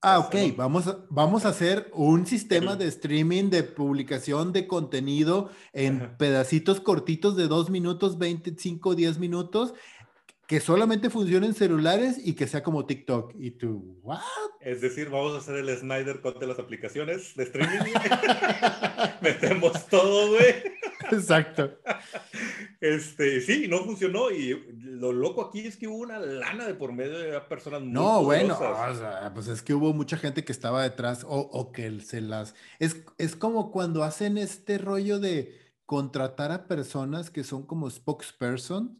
[0.00, 5.50] Ah, ok, vamos a, vamos a hacer un sistema de streaming, de publicación de contenido
[5.72, 9.72] en pedacitos cortitos de 2 minutos, 25, 10 minutos
[10.46, 13.34] que solamente funcione en celulares y que sea como TikTok.
[13.38, 14.20] Y tú, ¿what?
[14.60, 17.92] Es decir, vamos a hacer el Snyder Cut de las aplicaciones de streaming.
[19.22, 20.54] Metemos todo, güey.
[21.10, 21.78] Exacto.
[22.80, 24.30] Este, sí, no funcionó.
[24.30, 27.92] Y lo loco aquí es que hubo una lana de por medio de personas muy
[27.92, 28.58] No, bueno,
[29.34, 32.54] pues es que hubo mucha gente que estaba detrás o, o que se las...
[32.78, 38.98] Es, es como cuando hacen este rollo de contratar a personas que son como spokesperson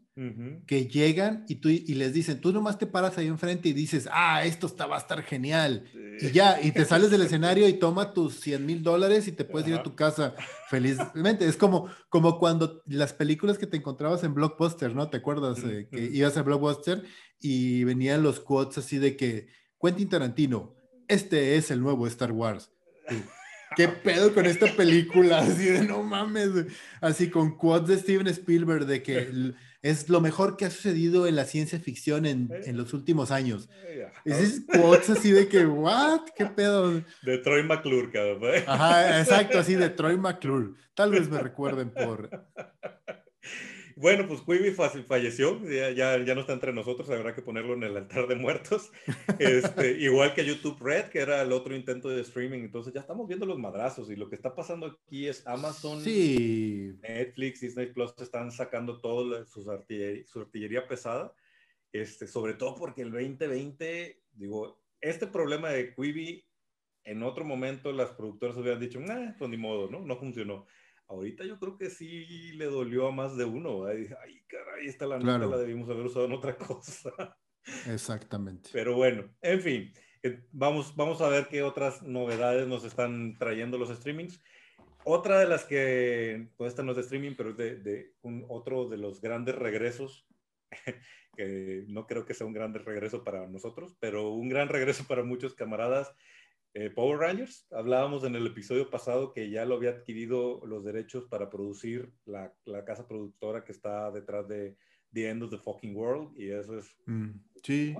[0.65, 4.07] que llegan y, tú, y les dicen, tú nomás te paras ahí enfrente y dices,
[4.13, 5.91] ah, esto está, va a estar genial.
[6.21, 9.43] Y ya, y te sales del escenario y toma tus 100 mil dólares y te
[9.43, 10.33] puedes ir a tu casa
[10.69, 11.45] felizmente.
[11.45, 15.09] Es como, como cuando las películas que te encontrabas en Blockbuster, ¿no?
[15.09, 15.59] ¿Te acuerdas?
[15.65, 17.03] Eh, que ibas a Blockbuster
[17.41, 19.49] y venían los quotes así de que,
[19.81, 20.77] Quentin Tarantino,
[21.09, 22.71] este es el nuevo Star Wars.
[23.75, 25.39] ¿Qué pedo con esta película?
[25.47, 26.49] Así de no mames.
[27.01, 31.35] Así con quotes de Steven Spielberg de que es lo mejor que ha sucedido en
[31.35, 33.69] la ciencia ficción en, en los últimos años.
[34.23, 36.21] Es quotes así de que, ¿what?
[36.35, 37.03] ¿Qué pedo?
[37.21, 38.63] De Troy McClure, cabrón.
[38.65, 40.73] Ajá, exacto, así de Troy McClure.
[40.95, 42.29] Tal vez me recuerden por.
[43.97, 47.95] Bueno, pues Quibi falleció, ya, ya, no está entre nosotros, habrá que ponerlo en el
[47.95, 48.91] altar de muertos.
[49.39, 52.59] Este, igual que YouTube Red, que era el otro intento de streaming.
[52.59, 57.61] Entonces ya estamos viendo los madrazos y lo que está pasando aquí es Amazon, Netflix,
[57.61, 61.33] Disney Plus están sacando toda su artillería, su artillería pesada.
[61.93, 66.45] Este, sobre todo porque el 2020, digo, este problema de Quibi,
[67.05, 70.01] en otro momento las productoras hubieran dicho, nah, pues ni modo, ¿no?
[70.01, 70.65] No funcionó
[71.07, 73.85] Ahorita yo creo que sí le dolió a más de uno.
[73.85, 74.07] Ay,
[74.47, 77.11] caray, esta la neta la debimos haber usado en otra cosa.
[77.87, 78.69] Exactamente.
[78.73, 83.77] Pero bueno, en fin, eh, vamos, vamos a ver qué otras novedades nos están trayendo
[83.77, 84.41] los streamings.
[85.03, 88.43] Otra de las que, pues esta no es de streaming, pero es de, de un,
[88.49, 90.27] otro de los grandes regresos,
[91.37, 95.23] que no creo que sea un gran regreso para nosotros, pero un gran regreso para
[95.23, 96.15] muchos camaradas,
[96.75, 97.65] eh, Power Rangers.
[97.71, 102.53] Hablábamos en el episodio pasado que ya lo había adquirido los derechos para producir la,
[102.65, 104.75] la casa productora que está detrás de
[105.13, 106.37] The End of the Fucking World.
[106.37, 106.93] Y eso es.
[107.05, 107.31] Mm,
[107.63, 107.95] sí.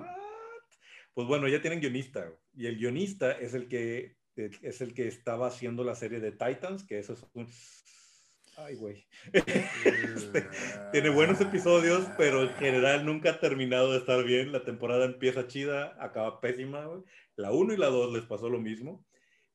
[1.13, 2.29] Pues bueno, ya tienen guionista.
[2.53, 6.83] Y el guionista es el que es el que estaba haciendo la serie de Titans,
[6.83, 7.47] que eso es un.
[8.57, 9.05] Ay, güey.
[9.33, 10.47] Este,
[10.91, 14.51] tiene buenos episodios, pero en general nunca ha terminado de estar bien.
[14.51, 17.03] La temporada empieza chida, acaba pésima, güey.
[17.35, 19.05] La 1 y la 2 les pasó lo mismo,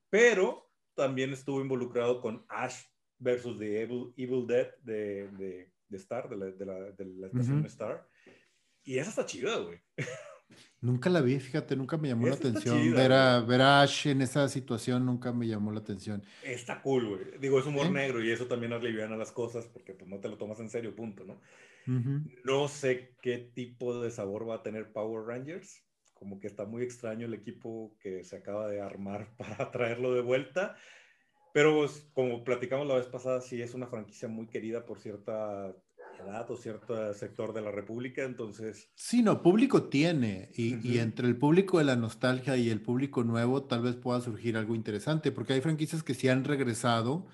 [0.09, 2.83] pero también estuvo involucrado con Ash
[3.17, 7.27] versus The Evil, Evil Dead de, de, de Star, de la, de la, de la
[7.27, 8.07] estación Star.
[8.83, 9.79] Y esa está chida, güey.
[10.81, 12.93] Nunca la vi, fíjate, nunca me llamó la atención.
[12.93, 16.23] ver, a, ver, a, Ash en esa situación nunca me llamó la atención.
[16.43, 17.39] Está cool, güey.
[17.39, 20.37] Digo, es humor negro y eso también aliviana las cosas porque pues, no te lo
[20.37, 21.39] tomas en serio, punto, ¿no?
[22.43, 25.83] No sé qué tipo de sabor va a tener Power Rangers
[26.21, 30.21] como que está muy extraño el equipo que se acaba de armar para traerlo de
[30.21, 30.77] vuelta.
[31.51, 35.75] Pero pues, como platicamos la vez pasada, sí es una franquicia muy querida por cierta
[36.19, 38.91] edad o cierto sector de la República, entonces...
[38.93, 43.23] Sí, no, público tiene, y, y, entre el público de la nostalgia y el público
[43.23, 47.25] nuevo tal vez pueda surgir algo interesante, porque hay franquicias que sí han regresado,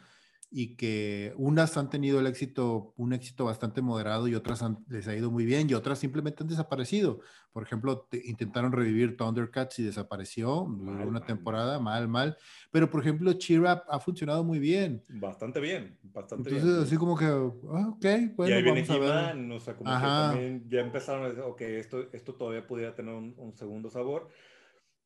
[0.49, 5.15] y que unas han tenido el éxito, un éxito bastante moderado y otras les ha
[5.15, 7.19] ido muy bien y otras simplemente han desaparecido.
[7.51, 12.37] Por ejemplo, intentaron revivir Thundercats y desapareció una temporada, mal, mal.
[12.71, 15.03] Pero por ejemplo, Cheer Up ha funcionado muy bien.
[15.09, 18.05] Bastante bien, bastante Entonces, así como que, ah, ok,
[18.35, 19.51] bueno, vamos a ver.
[19.51, 23.13] o sea, como que también ya empezaron a decir, ok, esto, esto todavía pudiera tener
[23.13, 24.29] un segundo sabor.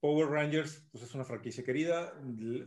[0.01, 2.11] Power Rangers, pues es una franquicia querida.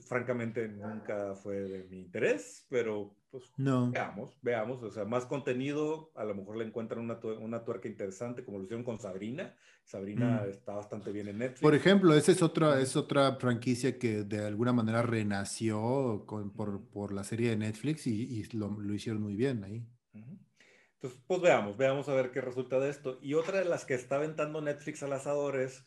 [0.07, 3.90] Francamente, nunca fue de mi interés, pero pues no.
[3.90, 4.81] veamos, veamos.
[4.85, 8.64] O sea, más contenido, a lo mejor le encuentran una, una tuerca interesante, como lo
[8.64, 9.57] hicieron con Sabrina.
[9.83, 10.51] Sabrina mm.
[10.51, 11.61] está bastante bien en Netflix.
[11.61, 16.88] Por ejemplo, esa es otra, es otra franquicia que de alguna manera renació con, por,
[16.88, 19.85] por, la serie de Netflix y, y lo, lo, hicieron muy bien ahí.
[20.12, 23.18] Entonces, pues veamos, veamos a ver qué resulta de esto.
[23.20, 25.85] Y otra de las que está aventando Netflix al asador es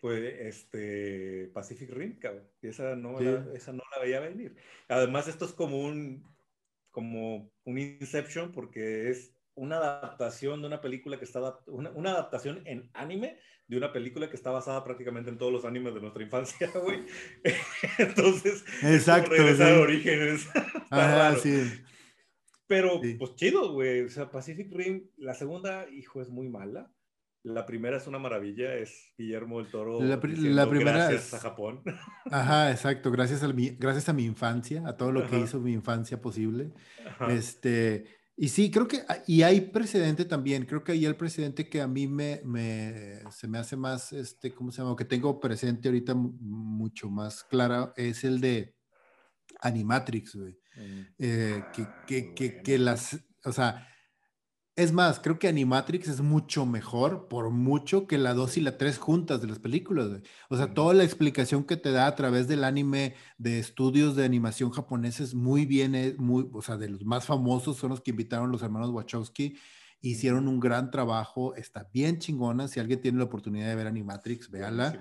[0.00, 2.48] fue este Pacific Rim, cabrón.
[2.62, 4.56] Y esa no, la, esa no la veía venir.
[4.88, 6.24] Además, esto es como un,
[6.90, 12.62] como un Inception porque es una adaptación de una película que está, una, una, adaptación
[12.66, 16.22] en anime de una película que está basada prácticamente en todos los animes de nuestra
[16.22, 17.06] infancia, güey.
[17.98, 20.48] Entonces, Exacto, regresar a orígenes.
[20.90, 21.62] Ajá, sí.
[22.66, 24.02] Pero, pues chido, güey.
[24.02, 26.90] O sea, Pacific Rim, la segunda, hijo, es muy mala.
[27.44, 30.00] La primera es una maravilla, es Guillermo del Toro.
[30.00, 30.20] La, la
[30.70, 31.82] primera gracias a Japón.
[32.30, 35.74] Ajá, exacto, gracias a, mi, gracias a mi infancia, a todo lo que hizo mi
[35.74, 36.72] infancia posible.
[37.28, 41.82] Este, y sí, creo que, y hay precedente también, creo que hay el precedente que
[41.82, 44.96] a mí me, me, se me hace más, este, ¿cómo se llama?
[44.96, 48.74] Que tengo presente ahorita mucho más clara, es el de
[49.60, 50.58] Animatrix, güey.
[50.76, 51.00] Mm.
[51.18, 53.86] Eh, que, que, que, que las, o sea,
[54.76, 58.76] es más, creo que Animatrix es mucho mejor, por mucho, que la 2 y la
[58.76, 60.20] 3 juntas de las películas.
[60.48, 64.24] O sea, toda la explicación que te da a través del anime de estudios de
[64.24, 68.10] animación japoneses muy bien, eh, muy, o sea, de los más famosos son los que
[68.10, 69.56] invitaron los hermanos Wachowski.
[70.00, 72.66] Hicieron un gran trabajo, está bien chingona.
[72.66, 75.00] Si alguien tiene la oportunidad de ver Animatrix, véala.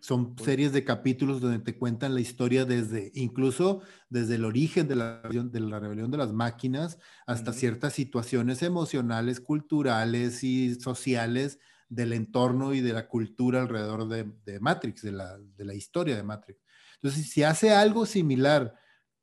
[0.00, 4.96] Son series de capítulos donde te cuentan la historia desde, incluso desde el origen de
[4.96, 11.58] la, de la rebelión de las máquinas hasta ciertas situaciones emocionales, culturales y sociales
[11.90, 16.22] del entorno y de la cultura alrededor de, Matrix, de la, de la, historia de
[16.22, 16.60] Matrix.
[16.94, 18.74] Entonces, si hace algo similar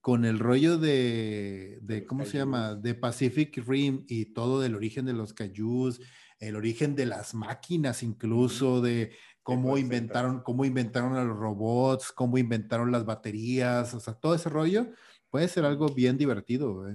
[0.02, 2.76] con el rollo de, de ¿cómo se llama?
[2.76, 6.00] De Pacific Rim y todo del origen de los Cayús,
[6.40, 9.12] el origen de las máquinas incluso, de
[9.48, 14.50] cómo inventaron, cómo inventaron a los robots, cómo inventaron las baterías, o sea, todo ese
[14.50, 14.88] rollo
[15.30, 16.86] puede ser algo bien divertido.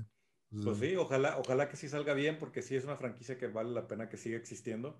[0.50, 3.70] Pues sí, ojalá, ojalá que sí salga bien, porque sí es una franquicia que vale
[3.70, 4.98] la pena que siga existiendo.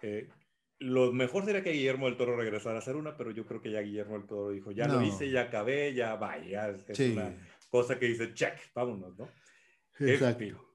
[0.00, 0.30] Eh,
[0.78, 3.70] lo mejor sería que Guillermo del Toro regresara a hacer una, pero yo creo que
[3.70, 7.34] ya Guillermo del Toro dijo, ya lo hice, ya acabé, ya vaya, es una
[7.68, 9.28] cosa que dice, check, vámonos, ¿no?
[10.00, 10.73] Exacto.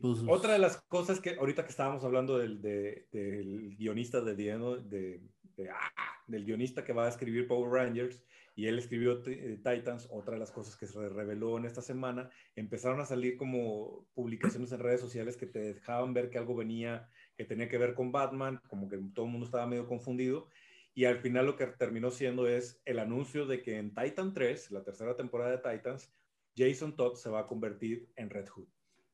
[0.00, 0.24] Pues...
[0.26, 5.20] Otra de las cosas que ahorita que estábamos hablando del, del guionista de, de,
[5.56, 5.92] de ah,
[6.26, 8.24] del guionista que va a escribir Power Rangers,
[8.58, 12.28] y él escribió eh, Titans, otra de las cosas que se reveló en esta semana,
[12.56, 17.08] empezaron a salir como publicaciones en redes sociales que te dejaban ver que algo venía,
[17.36, 20.48] que tenía que ver con Batman, como que todo el mundo estaba medio confundido,
[20.92, 24.72] y al final lo que terminó siendo es el anuncio de que en Titan 3,
[24.72, 26.12] la tercera temporada de Titans,
[26.56, 28.66] Jason Todd se va a convertir en Red Hood.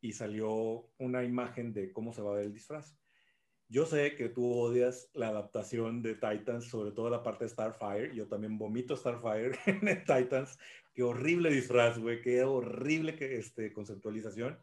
[0.05, 2.95] Y salió una imagen de cómo se va a ver el disfraz.
[3.69, 8.15] Yo sé que tú odias la adaptación de Titans, sobre todo la parte de Starfire.
[8.15, 10.59] Yo también vomito Starfire en Titans.
[10.93, 12.21] Qué horrible disfraz, güey.
[12.21, 14.59] Qué horrible que, este, conceptualización.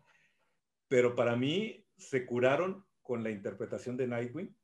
[0.88, 4.56] Pero para mí se curaron con la interpretación de Nightwing.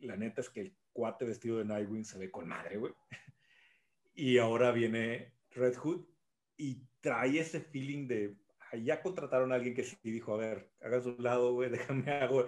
[0.00, 2.92] La neta es que el cuate vestido de Nightwing se ve con madre, güey.
[4.12, 6.04] Y ahora viene Red Hood
[6.58, 8.36] y trae ese feeling de
[8.76, 12.46] ya contrataron a alguien que sí dijo, a ver, haga su lado, güey, déjame hago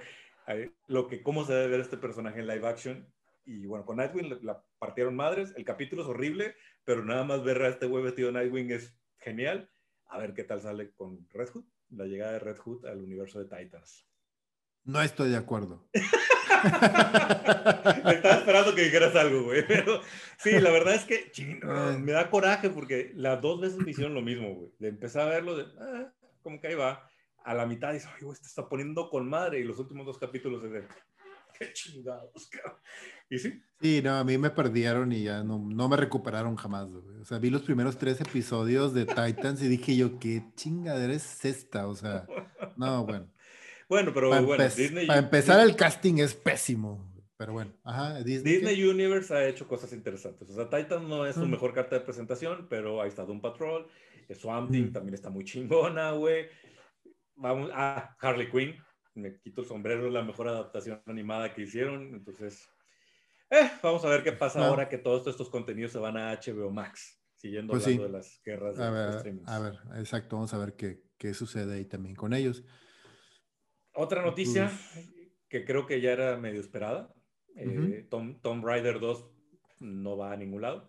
[0.87, 3.07] lo que, cómo se debe ver este personaje en live action.
[3.45, 5.53] Y bueno, con Nightwing la partieron madres.
[5.57, 6.55] El capítulo es horrible,
[6.85, 9.71] pero nada más ver a este güey vestido de Nightwing es genial.
[10.07, 13.43] A ver qué tal sale con Red Hood, la llegada de Red Hood al universo
[13.43, 14.07] de Titans.
[14.85, 15.89] No estoy de acuerdo.
[18.13, 19.67] Estaba esperando que dijeras algo, güey.
[19.67, 20.01] Pero
[20.39, 21.33] sí, la verdad es que
[22.01, 24.73] me da coraje porque las dos veces me hicieron lo mismo, güey.
[24.79, 27.09] De empezar a verlo, de, ah, como que ahí va
[27.45, 29.61] a la mitad dice, ay, güey, te está poniendo con madre.
[29.61, 30.85] Y los últimos dos capítulos es de,
[31.59, 32.81] qué chingados, cabrón.
[33.29, 33.63] Y sí.
[33.81, 37.21] Sí, no, a mí me perdieron y ya no, no me recuperaron jamás, güey.
[37.21, 41.45] O sea, vi los primeros tres episodios de Titans y dije yo, qué chingadera es
[41.45, 42.27] esta, o sea,
[42.77, 43.32] no, bueno.
[43.93, 47.11] Bueno, pero para bueno, Disney, Para empezar, el casting es pésimo.
[47.37, 48.55] Pero bueno, ajá, Disney.
[48.55, 50.49] Disney Universe ha hecho cosas interesantes.
[50.51, 53.87] O sea, Titan no es su mejor carta de presentación, pero ahí está Doom Patrol.
[54.33, 56.47] Swamp Thing también está muy chingona, güey
[57.37, 58.77] vamos a Harley Quinn,
[59.15, 62.69] me quito el sombrero, la mejor adaptación animada que hicieron, entonces,
[63.51, 66.71] eh, vamos a ver qué pasa ahora que todos estos contenidos se van a HBO
[66.71, 70.75] Max, siguiendo pues hablando de las guerras a ver, A ver, exacto, vamos a ver
[70.75, 72.65] qué, qué sucede ahí también con ellos.
[73.95, 74.71] Otra noticia
[75.49, 77.15] que creo que ya era medio esperada,
[77.57, 79.27] eh, Tom, Tom Raider 2
[79.81, 80.89] no va a ningún lado.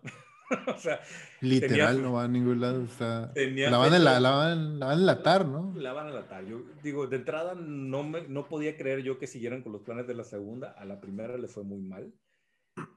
[0.66, 1.00] o sea,
[1.40, 2.86] literal no va a ningún lado.
[2.98, 5.72] la, van a la, la, van, a enlatar, ¿no?
[5.76, 6.46] La van a enlatar.
[6.46, 10.06] Yo digo, de entrada no, me, no podía creer yo que siguieran con los planes
[10.06, 10.72] de la segunda.
[10.72, 12.12] A la primera le fue muy mal.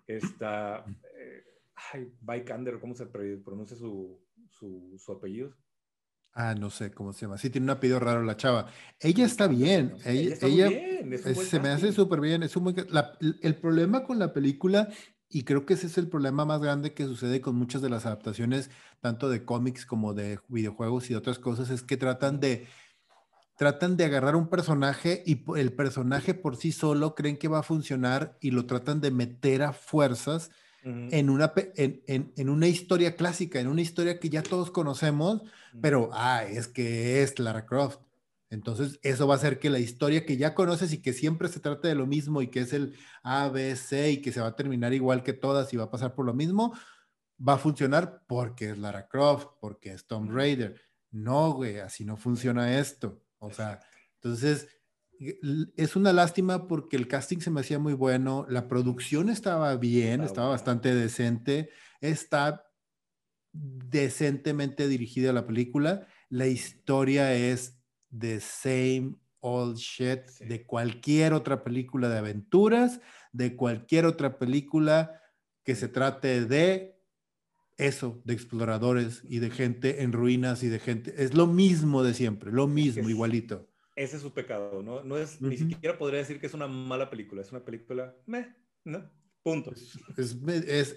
[0.08, 0.86] Esta,
[1.18, 1.44] eh,
[1.94, 5.54] ay, Vikander, ¿cómo se pronuncia su, su, su, apellido?
[6.34, 7.38] Ah, no sé cómo se llama.
[7.38, 8.68] Sí, tiene un apellido raro la chava.
[9.00, 9.96] Ella está bien.
[10.06, 12.44] ella, ella, se me hace súper bien.
[12.44, 12.76] Es un
[13.42, 14.90] el problema con la película
[15.30, 18.06] y creo que ese es el problema más grande que sucede con muchas de las
[18.06, 18.70] adaptaciones,
[19.02, 22.68] tanto de cómics como de videojuegos y otras cosas, es que tratan de,
[23.58, 27.64] tratan de agarrar un personaje y el personaje por sí solo creen que va a
[27.64, 30.50] funcionar y lo tratan de meter a fuerzas
[30.88, 35.42] en, una, en, en, una historia clásica, en una historia que ya todos conocemos,
[35.82, 38.00] pero, ah, es que es Lara Croft.
[38.50, 41.60] Entonces, eso va a hacer que la historia que ya conoces y que siempre se
[41.60, 44.48] trata de lo mismo y que es el A, B, C y que se va
[44.48, 46.74] a terminar igual que todas y va a pasar por lo mismo,
[47.46, 50.80] va a funcionar porque es Lara Croft, porque es Tomb Raider.
[51.12, 53.22] No, güey, así no funciona esto.
[53.40, 53.82] O sea,
[54.16, 54.68] entonces,
[55.76, 60.22] es una lástima porque el casting se me hacía muy bueno, la producción estaba bien,
[60.22, 61.70] estaba bastante decente,
[62.02, 62.66] está
[63.52, 67.80] decentemente dirigida la película, la historia es
[68.18, 73.02] the same old shit de cualquier otra película de aventuras,
[73.32, 75.22] de cualquier otra película
[75.64, 76.98] que se trate de
[77.78, 81.14] eso, de exploradores y de gente en ruinas y de gente.
[81.18, 83.70] Es lo mismo de siempre, lo mismo, igualito.
[83.98, 85.04] Ese es su pecado, ¿no?
[85.04, 88.56] No es, ni siquiera podría decir que es una mala película, es una película, meh,
[88.86, 89.10] ¿no?
[89.42, 89.74] Punto.
[90.18, 90.38] Es,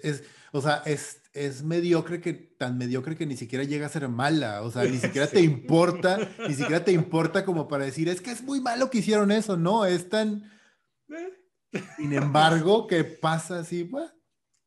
[0.03, 4.07] es, o sea, es, es mediocre que, tan mediocre que ni siquiera llega a ser
[4.07, 4.61] mala.
[4.61, 8.29] O sea, ni siquiera te importa, ni siquiera te importa como para decir, es que
[8.29, 9.57] es muy malo que hicieron eso.
[9.57, 10.51] No, es tan.
[11.97, 13.89] Sin embargo, que pasa así,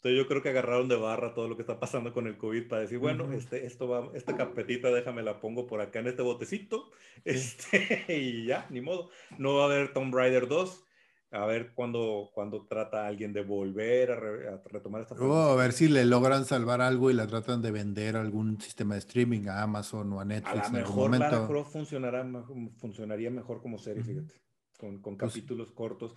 [0.04, 2.68] Entonces yo creo que agarraron de barra todo lo que está pasando con el COVID
[2.68, 6.20] para decir, bueno, este, esto va, esta carpetita déjame la pongo por acá en este
[6.20, 6.90] botecito,
[7.24, 9.08] este, y ya, ni modo.
[9.38, 10.84] No va a haber Tomb Raider 2,
[11.30, 15.72] a ver cuándo, cuando trata a alguien de volver a, retomar esta oh, a ver
[15.72, 19.48] si le logran salvar algo y la tratan de vender a algún sistema de streaming,
[19.48, 20.66] a Amazon o a Netflix.
[20.66, 22.30] A lo mejor Lara Croft funcionará,
[22.76, 24.43] funcionaría mejor como serie, fíjate.
[24.78, 26.14] Con, con pues capítulos cortos.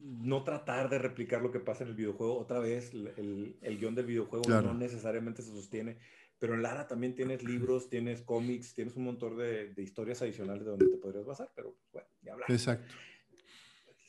[0.00, 2.38] No tratar de replicar lo que pasa en el videojuego.
[2.38, 5.98] Otra vez, el, el guion del videojuego no necesariamente se sostiene.
[6.38, 10.64] Pero en Lara también tienes libros, tienes cómics, tienes un montón de, de historias adicionales
[10.64, 11.50] de donde te podrías basar.
[11.54, 12.50] Pero bueno, ya hablamos.
[12.50, 12.94] Exacto.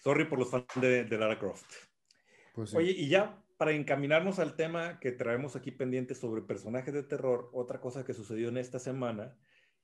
[0.07, 1.69] Sorry por los fans de, Lara Croft.
[2.53, 7.03] Pues Oye, y ya para encaminarnos al tema que traemos aquí pendiente sobre personajes de
[7.03, 9.35] terror, otra cosa que sucedió en esta semana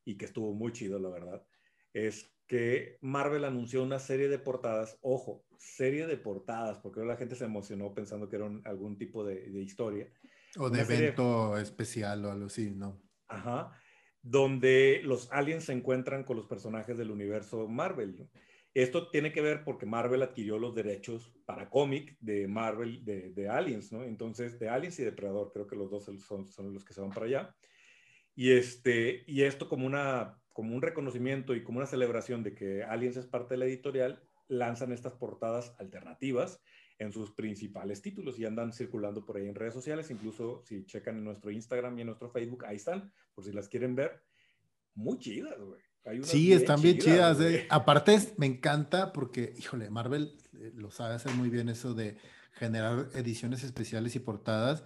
[0.06, 1.46] y que estuvo muy chido, la verdad,
[1.94, 7.36] es que Marvel anunció una serie de portadas, ojo, serie de portadas, porque la gente
[7.36, 10.12] se emocionó pensando que era algún tipo de, historia.
[10.58, 13.02] O de evento especial o algo así, ¿no?
[13.28, 13.72] Ajá,
[14.24, 18.30] donde los aliens se encuentran con los personajes del universo Marvel.
[18.74, 23.92] Esto tiene que ver porque Marvel adquirió los derechos para cómic de Marvel, de, Aliens,
[23.92, 24.04] ¿no?
[24.04, 27.12] Entonces, de Aliens y Depredador, creo que los dos son, son, los que se van
[27.12, 27.56] para allá.
[28.34, 32.84] Y, este, y esto como, una, como un reconocimiento y como una celebración de que
[32.84, 36.62] Aliens es parte de la editorial, lanzan estas portadas alternativas
[37.00, 41.18] en sus principales títulos y andan circulando por ahí en redes sociales, incluso si checan
[41.18, 44.24] en nuestro Instagram y en nuestro Facebook, ahí están, por si las quieren ver.
[44.96, 45.82] Muy chidas, güey
[46.24, 47.40] sí, están bien chidas.
[47.42, 47.68] Eh.
[47.70, 52.18] Aparte, me encanta porque, híjole, Marvel eh, lo sabe hacer muy bien eso de
[52.54, 54.84] generar ediciones especiales y portadas.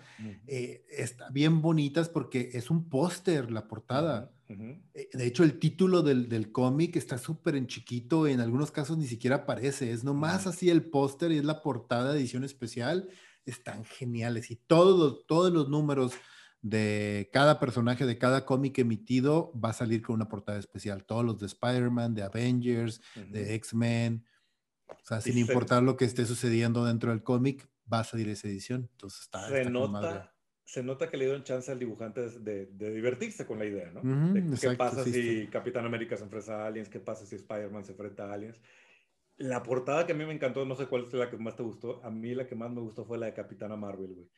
[0.48, 4.32] Eh, está bien bonitas porque es un póster la portada.
[4.48, 9.06] De hecho, el título del, del cómic está súper en chiquito, en algunos casos ni
[9.06, 13.10] siquiera aparece, es nomás así el póster y es la portada de edición especial.
[13.46, 16.14] Están geniales y todos, todos los números
[16.62, 21.06] de cada personaje de cada cómic emitido va a salir con una portada especial.
[21.06, 24.26] Todos los de Spider-Man, de Avengers, de X-Men.
[24.90, 28.48] O sea, sin importar lo que esté sucediendo dentro del cómic, va a salir esa
[28.48, 28.90] edición.
[28.92, 29.48] Entonces está.
[29.48, 30.34] Se, nota,
[30.64, 34.02] se nota que le dieron chance al dibujante de, divertirse con la idea, ¿no?
[34.60, 36.90] ¿Qué pasa si Capitán América se enfrenta a aliens?
[36.90, 38.62] ¿Qué pasa si Spider-Man se enfrenta a aliens?
[39.38, 41.64] La portada que a mí me encantó, no sé cuál es la que más te
[41.64, 42.04] gustó.
[42.04, 44.30] A mí la que más me gustó fue la de Capitana Marvel, güey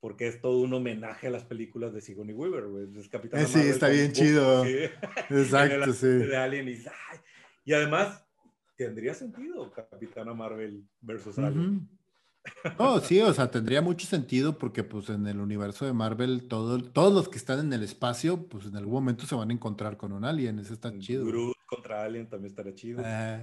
[0.00, 2.86] porque es todo un homenaje a las películas de Sigourney Weaver, güey.
[2.98, 4.64] Es Capitán eh, sí, está bien chido.
[5.30, 6.06] Exacto, sí.
[6.06, 6.78] De Alien y,
[7.64, 8.25] y además
[8.76, 11.88] tendría sentido Capitana Marvel versus Alien.
[12.78, 16.80] Oh, sí, o sea, tendría mucho sentido porque pues en el universo de Marvel todo,
[16.80, 19.96] todos los que están en el espacio, pues en algún momento se van a encontrar
[19.96, 21.26] con un alien, eso está chido.
[21.26, 23.02] Groot contra Alien también estaría chido.
[23.04, 23.40] Ah.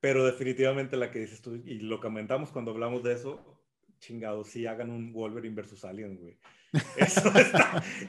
[0.00, 3.55] Pero definitivamente la que dices tú, y lo comentamos cuando hablamos de eso,
[3.98, 6.38] chingado, si hagan un Wolverine versus Alien, güey.
[6.96, 7.32] Eso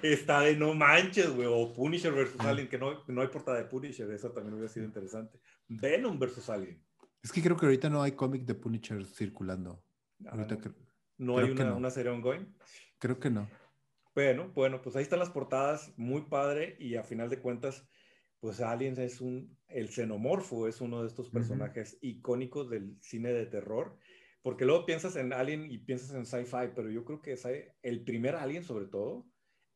[0.04, 1.48] está, de no manches, güey.
[1.50, 4.86] O Punisher versus Alien, que no, no hay portada de Punisher, eso también hubiera sido
[4.86, 5.40] interesante.
[5.68, 6.82] Venom versus Alien.
[7.24, 9.84] Es que creo que ahorita no hay cómic de Punisher circulando.
[10.26, 10.46] Ah,
[11.18, 12.56] no hay una, una serie ongoing.
[13.00, 13.48] Creo que no.
[14.14, 17.88] Bueno, bueno, pues ahí están las portadas, muy padre, y a final de cuentas,
[18.40, 23.46] pues Alien es un, el xenomorfo es uno de estos personajes icónicos del cine de
[23.46, 23.98] terror
[24.48, 27.36] porque luego piensas en Alien y piensas en sci-fi, pero yo creo que
[27.84, 29.28] el primer Alien, sobre todo,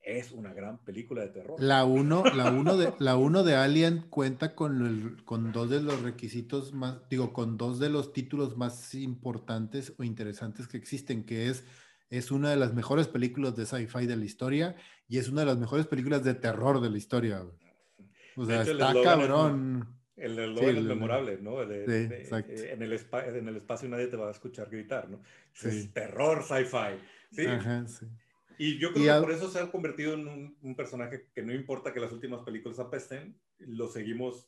[0.01, 1.61] es una gran película de terror.
[1.61, 5.82] La uno, la uno de, la uno de Alien cuenta con, el, con dos de
[5.82, 11.26] los requisitos más, digo, con dos de los títulos más importantes o interesantes que existen,
[11.26, 11.65] que es,
[12.09, 14.78] es una de las mejores películas de sci-fi de la historia
[15.09, 17.43] y es una de las mejores películas de terror de la historia.
[18.38, 20.01] O sea, está cabrón.
[20.22, 21.61] El eslogan es memorable, ¿no?
[21.63, 21.84] Eh,
[22.72, 25.22] en, el en el espacio nadie te va a escuchar gritar, ¿no?
[25.63, 26.99] Es terror sci-fi.
[27.32, 27.45] ¿sí?
[28.57, 31.91] Y yo creo que por eso se ha convertido en un, personaje que no importa
[31.91, 34.47] que las últimas películas apesten, lo seguimos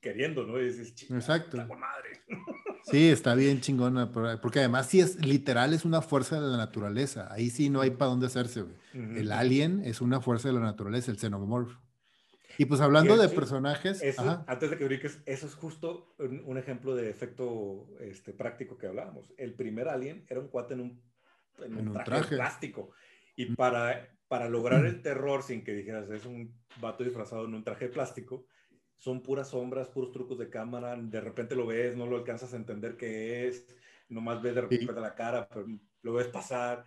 [0.00, 0.58] queriendo, ¿no?
[0.58, 1.58] Y dices, Exacto.
[1.58, 2.22] madre.
[2.88, 7.26] Sí, está bien chingona, porque además sí es literal, es una fuerza de la naturaleza.
[7.32, 11.10] Ahí sí no hay para dónde hacerse, El alien es una fuerza de la naturaleza,
[11.10, 11.76] el xenomorph.
[12.58, 14.02] Y pues hablando de personajes.
[14.46, 19.32] antes de que brinques, eso es justo un, ejemplo de efecto este, práctico que hablábamos.
[19.36, 21.02] El primer alien era un cuate en un,
[21.62, 22.90] en un, traje, plástico.
[23.36, 27.64] Y para, para lograr el terror sin que dijeras es un vato disfrazado en un
[27.64, 28.46] traje plástico,
[28.96, 30.96] son puras sombras, puros trucos de cámara.
[30.96, 33.76] De repente lo ves, no lo alcanzas a entender qué es.
[34.08, 35.66] Nomás ves de repente la cara, pero
[36.02, 36.84] lo ves pasar.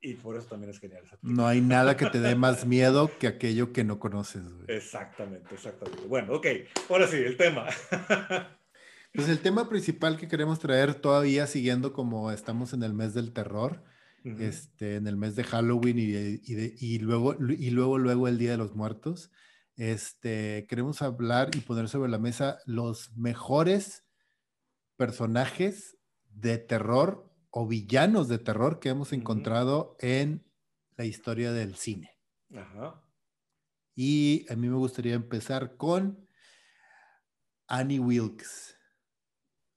[0.00, 1.04] Y por eso también es genial.
[1.22, 4.42] no hay nada que te dé más miedo que aquello que no conoces.
[4.68, 6.04] Exactamente, exactamente.
[6.06, 6.46] Bueno, ok,
[6.90, 7.66] ahora sí, el tema.
[9.14, 13.32] pues el tema principal que queremos traer todavía siguiendo como estamos en el mes del
[13.32, 13.82] terror,
[14.40, 18.56] este, en el mes de Halloween y, y, luego, y luego, luego el Día de
[18.56, 19.30] los Muertos,
[19.76, 24.04] este, queremos hablar y poner sobre la mesa los mejores
[24.96, 25.96] personajes
[26.30, 30.46] de terror o villanos de terror que hemos encontrado en
[30.98, 32.10] la historia del cine.
[32.54, 33.02] Ajá.
[33.94, 36.28] Y a mí me gustaría empezar con
[37.66, 38.76] Annie Wilkes,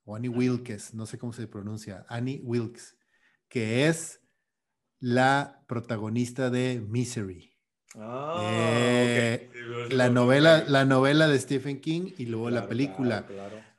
[0.04, 2.98] o Annie Wilkes, no sé cómo se pronuncia, Annie Wilkes,
[3.48, 4.20] que es
[4.98, 7.56] la protagonista de Misery.
[7.94, 13.26] Ah, eh, la, novela, la novela de Stephen King y luego la película,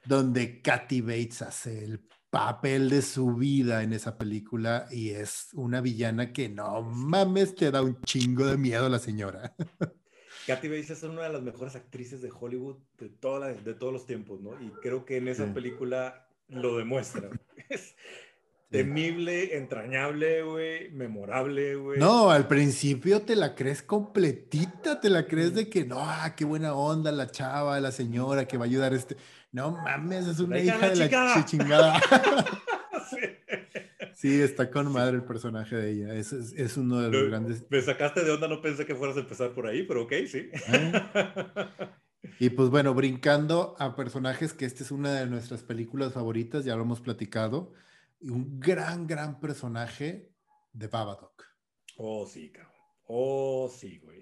[0.06, 2.00] donde Kathy Bates hace el
[2.32, 7.70] papel de su vida en esa película y es una villana que no mames, te
[7.70, 9.54] da un chingo de miedo la señora.
[10.48, 14.06] Kathy Bates es una de las mejores actrices de Hollywood de, toda de todos los
[14.08, 14.60] tiempos, ¿no?
[14.62, 17.30] Y creo que en esa película lo demuestra.
[17.70, 17.96] Es
[18.70, 22.00] temible, entrañable, güey, memorable, güey.
[22.00, 26.44] No, al principio te la crees completita, te la crees de que no, ah, qué
[26.44, 29.16] buena onda la chava, la señora que va a ayudar a este.
[29.52, 32.02] No mames, es una hija de la chingada.
[34.16, 34.42] sí.
[34.42, 36.16] está con madre el personaje de ella.
[36.16, 37.66] Es, es, uno de los grandes.
[37.70, 40.50] Me sacaste de onda, no pensé que fueras a empezar por ahí, pero ok, sí.
[40.68, 41.98] Ah.
[42.40, 46.76] Y pues bueno, brincando a personajes, que esta es una de nuestras películas favoritas, ya
[46.76, 47.74] lo hemos platicado.
[48.20, 50.32] Y un gran, gran personaje
[50.72, 51.44] de Babadook.
[51.98, 52.72] Oh, sí, cabrón.
[53.06, 54.22] Oh, sí, güey.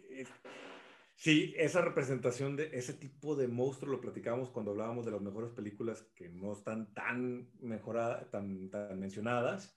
[1.20, 5.52] Sí, esa representación de ese tipo de monstruo lo platicábamos cuando hablábamos de las mejores
[5.52, 9.76] películas que no están tan mejoradas, tan, tan mencionadas.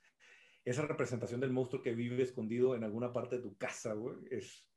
[0.64, 4.68] Esa representación del monstruo que vive escondido en alguna parte de tu casa, güey, es...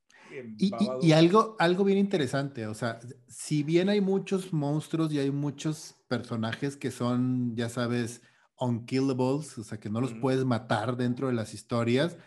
[0.57, 0.71] Y,
[1.03, 6.03] y, algo, algo bien interesante, o sea, si bien hay muchos monstruos y hay muchos
[6.07, 8.23] personajes que son, ya sabes,
[8.59, 12.17] unkillables, o sea, que no los puedes matar dentro de las historias,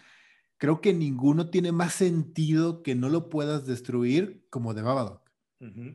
[0.58, 5.22] creo que ninguno tiene más sentido que no lo puedas destruir como de Babadook.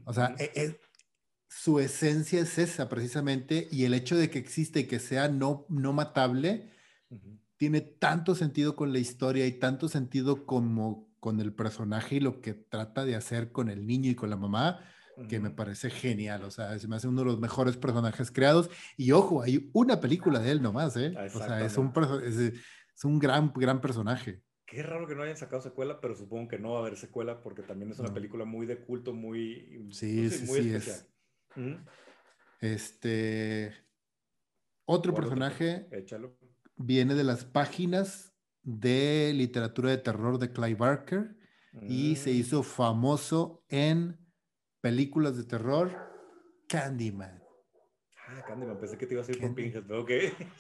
[0.06, 0.80] o sea, e, e,
[1.48, 5.66] su esencia es esa precisamente y el hecho de que existe y que sea no,
[5.70, 6.72] no matable
[7.58, 12.42] tiene tanto sentido con la historia y tanto sentido como con el personaje y lo
[12.42, 14.82] que trata de hacer con el niño y con la mamá,
[15.30, 16.44] que me parece genial.
[16.44, 18.70] O sea, se me hace uno de los mejores personajes creados.
[18.98, 21.14] Y ojo, hay una película de él nomás, ¿eh?
[21.34, 21.94] O sea, es un,
[22.26, 24.42] es, es un gran, gran personaje.
[24.74, 27.42] Qué raro que no hayan sacado secuela, pero supongo que no va a haber secuela
[27.42, 31.06] porque también es una película muy de culto, muy, sí, muy especial.
[32.60, 33.72] Este.
[34.86, 35.88] Otro personaje
[36.76, 41.38] viene de las páginas de literatura de terror de Clive Barker
[41.88, 42.36] y se mm.
[42.36, 44.18] hizo famoso en
[44.82, 45.92] películas de terror
[46.68, 47.43] Candyman.
[48.46, 50.12] Candyman, pensé que te iba a decir por Pinhead, pero ok.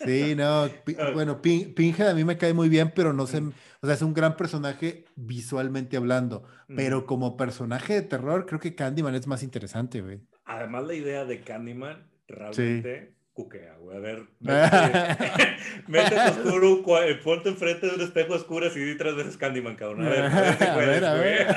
[0.05, 0.69] Sí, no,
[1.13, 3.53] bueno, Pinhead a mí me cae muy bien, pero no sé, mm.
[3.81, 8.75] o sea, es un gran personaje visualmente hablando, pero como personaje de terror, creo que
[8.75, 10.21] Candyman es más interesante, güey.
[10.45, 13.97] Además, la idea de Candyman realmente cuquea, güey.
[13.97, 14.23] A ver,
[15.87, 16.83] mete, oscuro,
[17.23, 20.05] ponte enfrente de un espejo oscuro y di tres veces Candyman, cabrón.
[20.05, 21.47] A ver, a ver, a ver.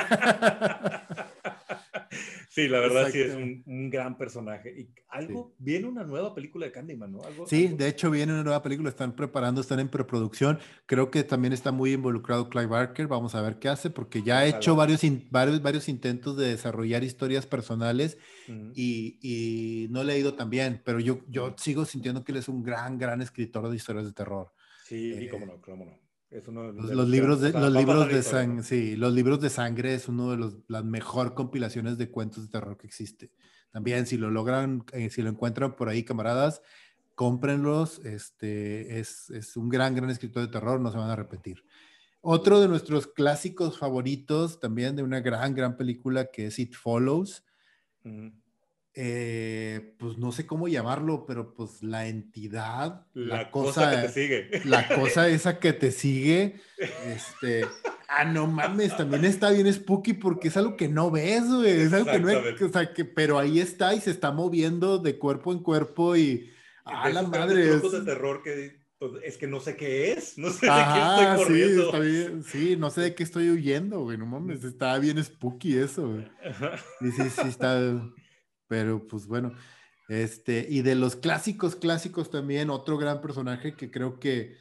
[2.56, 4.72] Sí, la verdad sí es un, gran personaje.
[4.74, 7.22] Y algo, viene una nueva película de Candyman, ¿no?
[7.22, 10.58] ¿Algo, sí, de hecho viene una nueva película, están preparando, están en preproducción.
[10.86, 14.38] Creo que también está muy involucrado Clive Barker, vamos a ver qué hace, porque ya
[14.38, 18.16] ha hecho varios, varios, varios intentos de desarrollar historias personales
[18.74, 22.38] y, y, no le ha ido tan bien, pero yo, yo sigo sintiendo que él
[22.38, 24.50] es un gran, gran escritor de historias de terror.
[24.86, 29.12] Sí, eh, cómo no, cómo no los, libros de, los libros de sangre, sí, los
[29.12, 32.86] libros de sangre es uno de los, las mejor compilaciones de cuentos de terror que
[32.86, 33.30] existe.
[33.70, 36.62] También si lo logran, eh, si lo encuentran por ahí, camaradas,
[37.14, 38.00] cómprenlos.
[38.04, 41.64] Este es, es, un gran, gran escritor de terror, no se van a arrepentir.
[42.20, 47.44] Otro de nuestros clásicos favoritos, también de una gran, gran película que es It Follows.
[48.98, 54.60] Eh, pues no sé cómo llamarlo, pero pues la entidad, la, cosa, que te sigue.
[54.64, 56.56] La cosa esa que te sigue,
[57.04, 57.66] este,
[58.08, 61.92] ah, no mames, también está bien spooky porque es algo que no ves, güey, es
[61.92, 65.18] algo que no es, o sea, que, pero ahí está y se está moviendo de
[65.18, 66.50] cuerpo en cuerpo y,
[66.86, 67.74] ah, la madre.
[67.74, 71.02] Es de terror que pues, es que no sé qué es, no sé de qué
[71.02, 71.82] estoy corriendo.
[71.82, 75.22] Sí, está bien, sí, no sé de qué estoy huyendo, güey, no mames, está bien
[75.22, 76.26] spooky eso, güey.
[77.00, 77.92] Sí, sí, sí, está...
[78.68, 79.52] Pero pues bueno,
[80.08, 84.56] este, y de los clásicos, clásicos también, otro gran personaje que creo que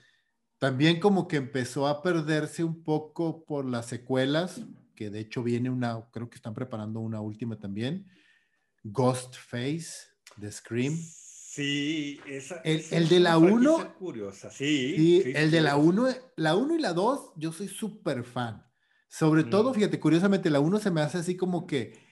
[0.57, 4.61] también como que empezó a perderse un poco por las secuelas,
[4.95, 8.07] que de hecho viene una, creo que están preparando una última también,
[8.83, 10.97] Ghostface de Scream.
[10.97, 13.95] Sí, esa, el, el de la 1.
[13.97, 15.21] Curiosa, sí.
[15.23, 18.65] sí, el de la 1, la 1 y la 2, yo soy súper fan.
[19.07, 22.04] Sobre todo, fíjate, curiosamente, la 1 se me hace así como que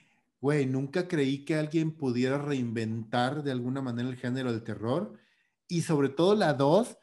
[0.44, 5.18] güey, nunca creí que alguien pudiera reinventar de alguna manera el género del terror.
[5.66, 6.98] y sobre todo la dos,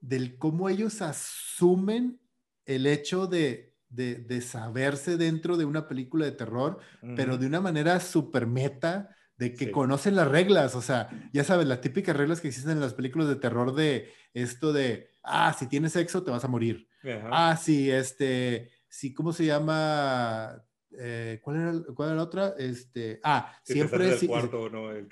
[0.00, 2.20] del cómo ellos asumen
[2.66, 6.78] el hecho de, de, saberse dentro de una película de terror,
[7.16, 11.66] pero de una manera súper meta, de que conocen las reglas, o sea, ya sabes,
[11.66, 15.68] las típicas reglas que existen en las películas de terror de esto de, ah, si
[15.68, 16.86] tienes sexo te vas a morir.
[17.32, 20.67] Ah, sí, este, sí, ¿cómo se llama?
[20.98, 22.54] Eh, ¿cuál, era, ¿Cuál era la otra?
[22.58, 24.28] Este, ah, siempre si,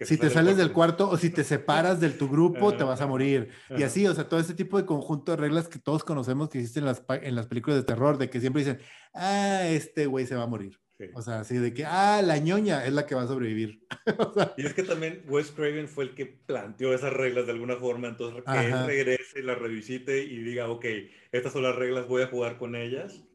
[0.01, 3.07] si te sales del cuarto o si te separas de tu grupo, te vas a
[3.07, 3.51] morir.
[3.77, 6.59] Y así, o sea, todo ese tipo de conjunto de reglas que todos conocemos que
[6.59, 8.81] existen en las, en las películas de terror, de que siempre dicen,
[9.15, 10.79] ah, este güey se va a morir.
[11.15, 13.81] O sea, así de que, ah, la ñoña es la que va a sobrevivir.
[14.57, 18.09] y es que también Wes Craven fue el que planteó esas reglas de alguna forma,
[18.09, 20.87] entonces que él regrese, la revisite y diga, ok,
[21.33, 23.26] estas son las reglas, voy a jugar con ellas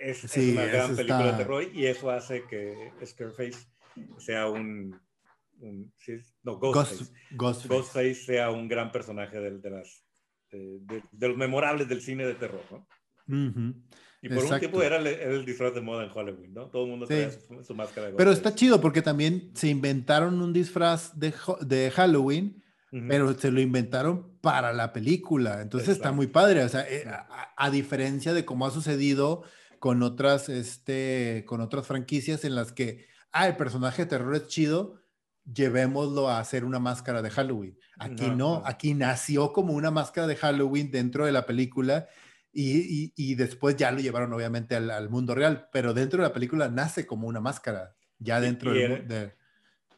[0.00, 3.58] es, una gran película de terror y eso hace que Scarface
[4.18, 4.98] sea un,
[6.42, 7.12] no, Ghostface.
[7.32, 8.14] Ghostface.
[8.14, 10.04] sea un gran personaje de, de las,
[10.50, 12.86] de, los memorables del cine de terror, ¿no?
[14.22, 16.66] Y por un tiempo era el, disfraz de moda en Halloween, ¿no?
[16.66, 20.52] Todo el mundo tenía su, máscara de Pero está chido porque también se inventaron un
[20.52, 22.62] disfraz de, de Halloween,
[23.08, 25.62] pero se lo inventaron para la película.
[25.62, 26.64] Entonces está muy padre.
[26.64, 27.04] O sea, eh,
[27.56, 29.44] a, diferencia de cómo ha sucedido
[29.80, 34.46] con otras, este, con otras franquicias en las que, ah, el personaje de terror es
[34.46, 35.00] chido,
[35.50, 37.78] llevémoslo a hacer una máscara de Halloween.
[37.98, 42.08] Aquí no, aquí nació como una máscara de Halloween dentro de la película
[42.52, 46.34] y, y, después ya lo llevaron obviamente al, al, mundo real, pero dentro de la
[46.34, 49.32] película nace como una máscara, ya dentro de...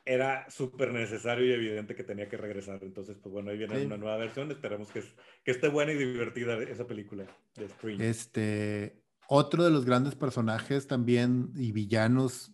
[0.04, 2.80] Era súper necesario y evidente que tenía que regresar.
[2.82, 4.50] Entonces, pues bueno, ahí viene una nueva versión.
[4.50, 5.00] Esperemos que,
[5.44, 7.24] que esté buena y divertida esa película
[7.54, 8.00] de Scream.
[8.00, 9.01] Este,
[9.34, 12.52] otro de los grandes personajes también y villanos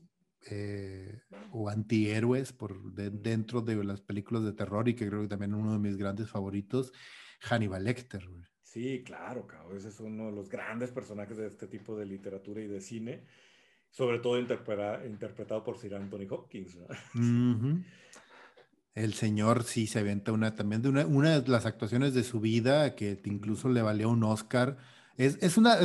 [0.49, 1.21] eh,
[1.51, 5.73] o antihéroes por dentro de las películas de terror y que creo que también uno
[5.73, 6.93] de mis grandes favoritos,
[7.41, 8.29] Hannibal Lecter.
[8.63, 9.77] Sí, claro, cabrón.
[9.77, 13.25] Ese es uno de los grandes personajes de este tipo de literatura y de cine,
[13.91, 16.79] sobre todo interpretado por Sir Anthony Hopkins.
[18.95, 22.39] El señor sí se aventa una también de una, una, de las actuaciones de su
[22.39, 24.77] vida que incluso le valió un Oscar
[25.19, 25.79] es, una,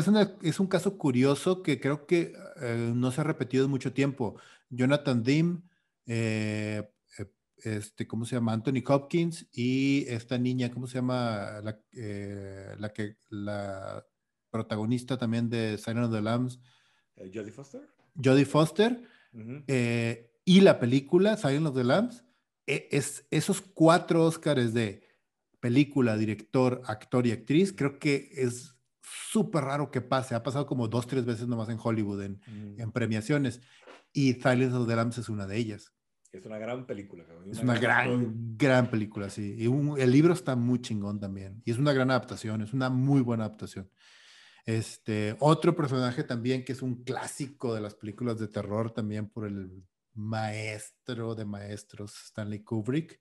[0.43, 4.37] es, un caso curioso que creo que eh, no se ha repetido en mucho tiempo.
[4.69, 5.63] Jonathan Dim,
[6.05, 8.53] eh, eh, este, ¿cómo se llama?
[8.53, 11.61] Anthony Hopkins y esta niña, ¿cómo se llama?
[11.63, 11.79] La,
[12.77, 14.05] la que, la
[14.51, 16.59] protagonista también de Silent of the Lambs.
[17.17, 17.81] Jodie Foster.
[18.23, 19.01] Jodie Foster.
[20.45, 22.23] y la película Silent of the Lambs.
[22.67, 25.07] E, es, esos cuatro Oscars de
[25.59, 28.73] película, director, actor y actriz, creo que es
[29.03, 30.35] súper raro que pase.
[30.35, 32.81] Ha pasado como dos, tres veces nomás en Hollywood, en, mm.
[32.81, 33.61] en premiaciones.
[34.11, 35.93] Y Silence of the Lambs es una de ellas.
[36.33, 37.23] Es una gran película.
[37.49, 39.55] es una gran, gran, película, sí.
[39.55, 39.65] Y
[40.01, 41.61] el libro está muy chingón también.
[41.63, 43.87] Y es una gran adaptación, es una muy buena adaptación.
[44.65, 49.45] Este, otro personaje también que es un clásico de las películas de terror también por
[49.45, 49.83] el
[50.15, 53.19] maestro de maestros Stanley Kubrick,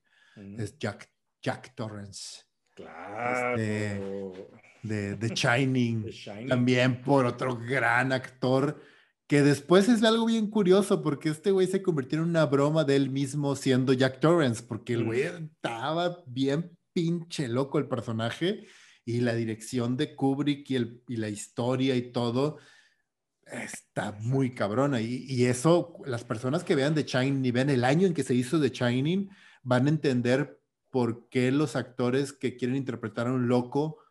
[0.56, 1.12] es Jack,
[1.42, 2.44] Jack Torrance.
[2.74, 3.56] Claro.
[3.56, 4.48] Este,
[4.82, 6.10] de The Shining,
[6.48, 8.82] también por otro gran actor,
[9.26, 12.96] que después es algo bien curioso, porque este güey se convirtió en una broma de
[12.96, 18.66] él mismo siendo Jack Torrance, porque el güey estaba bien pinche loco el personaje
[19.04, 22.58] y la dirección de Kubrick y, el, y la historia y todo
[23.46, 25.00] está muy cabrona.
[25.00, 28.22] Y, y, eso, las personas que vean The Shining y vean el año en que
[28.24, 29.30] se hizo The Shining,
[29.62, 30.60] van a entender
[30.90, 34.01] por qué los actores que quieren interpretar a un loco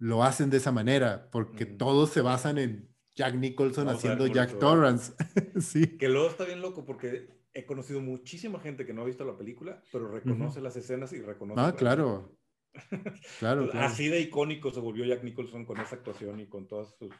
[0.00, 5.12] lo hacen de esa manera, porque todos se basan en Jack Nicholson haciendo Jack Torrance.
[5.60, 5.98] sí.
[5.98, 9.36] Que luego está bien loco porque he conocido muchísima gente que no ha visto la
[9.36, 11.60] película, pero reconoce las escenas y reconoce.
[11.60, 12.34] Ah, claro.
[13.40, 17.14] claro, Así de icónico se volvió Jack Nicholson con esa actuación y con todas sus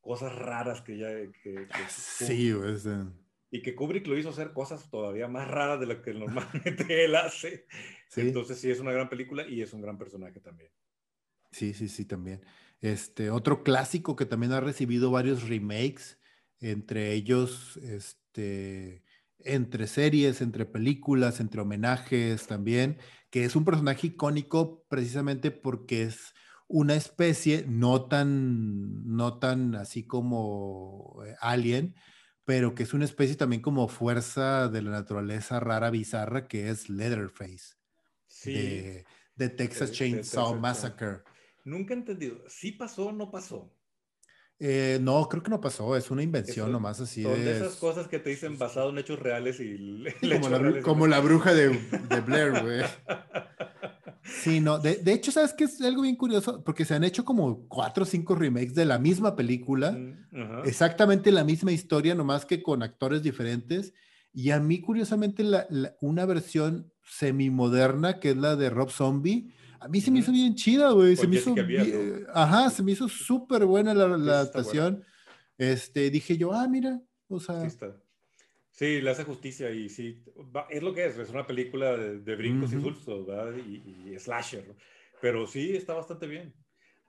[0.00, 1.08] cosas raras que ya.
[1.42, 2.88] Que, sí, pues,
[3.50, 7.14] Y que Kubrick lo hizo hacer cosas todavía más raras de lo que normalmente él
[7.14, 7.66] hace.
[8.16, 10.70] Entonces, sí, es una gran película y es un gran personaje también.
[11.52, 12.42] Sí, sí, sí, también.
[12.80, 16.18] Este, otro clásico que también ha recibido varios remakes,
[16.58, 19.04] entre ellos, este,
[19.38, 22.98] entre series, entre películas, entre homenajes también,
[23.30, 26.34] que es un personaje icónico precisamente porque es
[26.68, 31.94] una especie no tan, no tan así como eh, Alien,
[32.44, 36.88] pero que es una especie también como fuerza de la naturaleza rara, bizarra, que es
[36.88, 37.76] Leatherface.
[38.26, 38.54] Sí.
[38.54, 41.22] De, Texas Chainsaw Massacre.
[41.64, 42.38] Nunca he entendido.
[42.48, 43.72] ¿Sí pasó o no pasó?
[44.64, 45.96] Eh, no, creo que no pasó.
[45.96, 47.24] Es una invención nomás así.
[47.24, 50.04] Son de esas cosas que te dicen basado en hechos reales y.
[50.84, 51.68] como, la, bruja de,
[52.24, 52.82] Blair, güey.
[54.22, 56.62] Sí, no, de, de, hecho, ¿sabes qué es algo bien curioso?
[56.62, 61.32] Porque se han hecho como cuatro o cinco remakes de la misma película, mm, exactamente
[61.32, 63.92] la misma historia, nomás que con actores diferentes.
[64.32, 65.66] Y a mí, curiosamente, la,
[66.00, 69.52] una versión semi-moderna, que es la de Rob Zombie,
[69.82, 71.16] a mí se me hizo bien chida, güey.
[71.16, 71.54] Se me hizo,
[72.32, 75.04] ajá, se me hizo súper buena la, la adaptación.
[75.58, 77.68] Este, dije yo, ah, mira, o sea...
[78.70, 80.24] Sí, le hace justicia y sí,
[80.70, 83.54] es lo que es, es una película de, brincos y sustos, ¿verdad?
[83.56, 84.74] Y, slasher,
[85.20, 86.54] pero sí está bastante bien.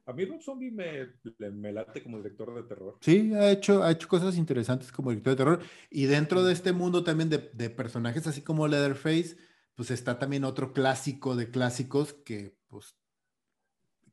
[0.05, 1.07] A mí Rob Zombie me,
[1.51, 2.97] me, late como director de terror.
[2.99, 5.59] Sí, ha hecho, ha hecho cosas interesantes como director de terror.
[5.89, 9.37] Y dentro de este mundo también de, de personajes así como Leatherface,
[9.75, 12.95] pues está también otro clásico de clásicos que, pues,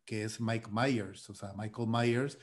[0.05, 2.39] que es Mike Myers, o sea, Michael Myers,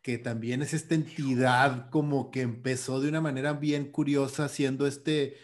[0.00, 5.36] que también es esta entidad como que empezó de una manera bien curiosa haciendo este,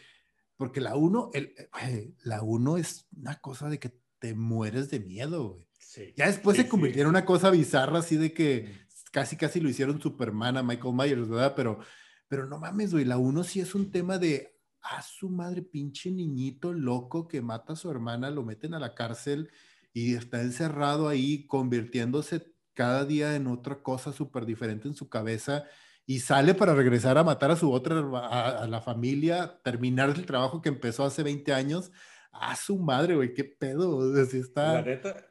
[0.56, 5.00] porque la uno, el, eh, la uno es una cosa de que te mueres de
[5.00, 5.68] miedo, güey.
[6.16, 8.74] ya después se convirtió en una cosa bizarra así de que
[9.12, 11.54] casi casi lo hicieron Superman a Michael Myers, ¿verdad?
[11.54, 11.78] Pero,
[12.26, 16.10] pero no mames, güey, la uno sí es un tema de a su madre, pinche
[16.10, 19.50] niñito loco que mata a su hermana, lo meten a la cárcel
[19.92, 25.64] y está encerrado ahí convirtiéndose cada día en otra cosa súper diferente en su cabeza
[26.06, 30.62] y sale para regresar a matar a su otra, a, la familia, terminar el trabajo
[30.62, 31.92] que empezó hace 20 años.
[32.32, 34.00] A su madre, güey, qué pedo.
[34.18, 34.74] Así está.
[34.74, 35.28] La neta,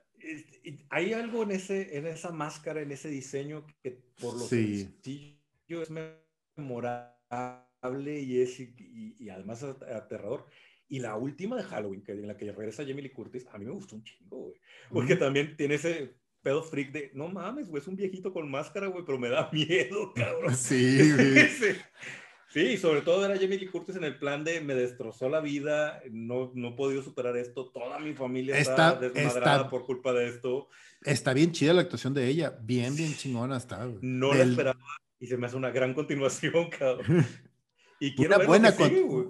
[0.89, 4.83] hay algo en, ese, en esa máscara, en ese diseño que por lo sí.
[4.83, 5.89] sencillo es
[6.55, 10.45] memorable y, es, y, además aterrador.
[10.89, 13.65] Y la última de Halloween, que, en la que regresa Jamie Lee Curtis, a mí
[13.65, 14.55] me gustó un chingo, güey.
[14.89, 18.87] Porque también tiene ese pedo freak de, no mames, güey, es un viejito con máscara,
[18.87, 20.55] güey, pero me da miedo, cabrón.
[20.55, 20.97] Sí,
[21.59, 21.75] sí.
[22.47, 22.77] sí.
[22.77, 26.53] sobre todo era Jamie Lee Curtis en el plan de me destrozó la vida, no,
[26.55, 30.69] no he podido superar esto, toda mi familia está, desmadrada por culpa de esto.
[31.03, 33.83] Está bien chida la actuación de ella, bien, bien chingona está.
[33.85, 33.99] Güey.
[34.01, 34.79] No la esperaba
[35.19, 37.25] y se me hace una gran continuación, cabrón.
[37.99, 38.73] Y una, buena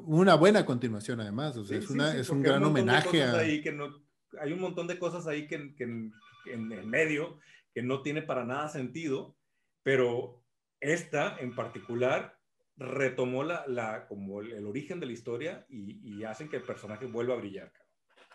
[0.05, 3.41] una buena continuación además, o sea, es, una, es un gran homenaje a...
[3.63, 4.03] que no,
[4.41, 7.39] hay un montón de cosas ahí que, que, en el medio
[7.73, 9.37] que no tiene para nada sentido,
[9.83, 10.43] pero
[10.81, 12.37] esta en particular
[12.75, 17.05] retomó la, la como el, origen de la historia y, y, hacen que el personaje
[17.05, 17.71] vuelva a brillar.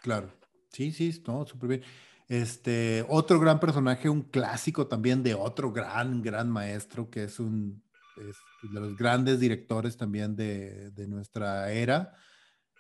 [0.01, 0.33] Claro,
[0.71, 1.83] sí, sí, no, súper bien.
[2.29, 7.83] Este, otro gran personaje, un clásico también de otro gran, gran maestro, que es un
[8.17, 12.15] de los grandes directores también de, de nuestra era,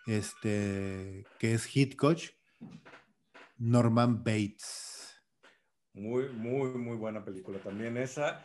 [0.07, 2.19] este, que es Hitchcock,
[3.59, 5.23] Norman Bates.
[5.95, 8.45] Muy, muy, muy buena película también esa.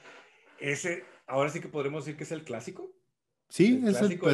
[0.60, 2.92] Ese, ahora sí que podremos decir que es el clásico.
[3.50, 4.30] Sí, es el, clásico,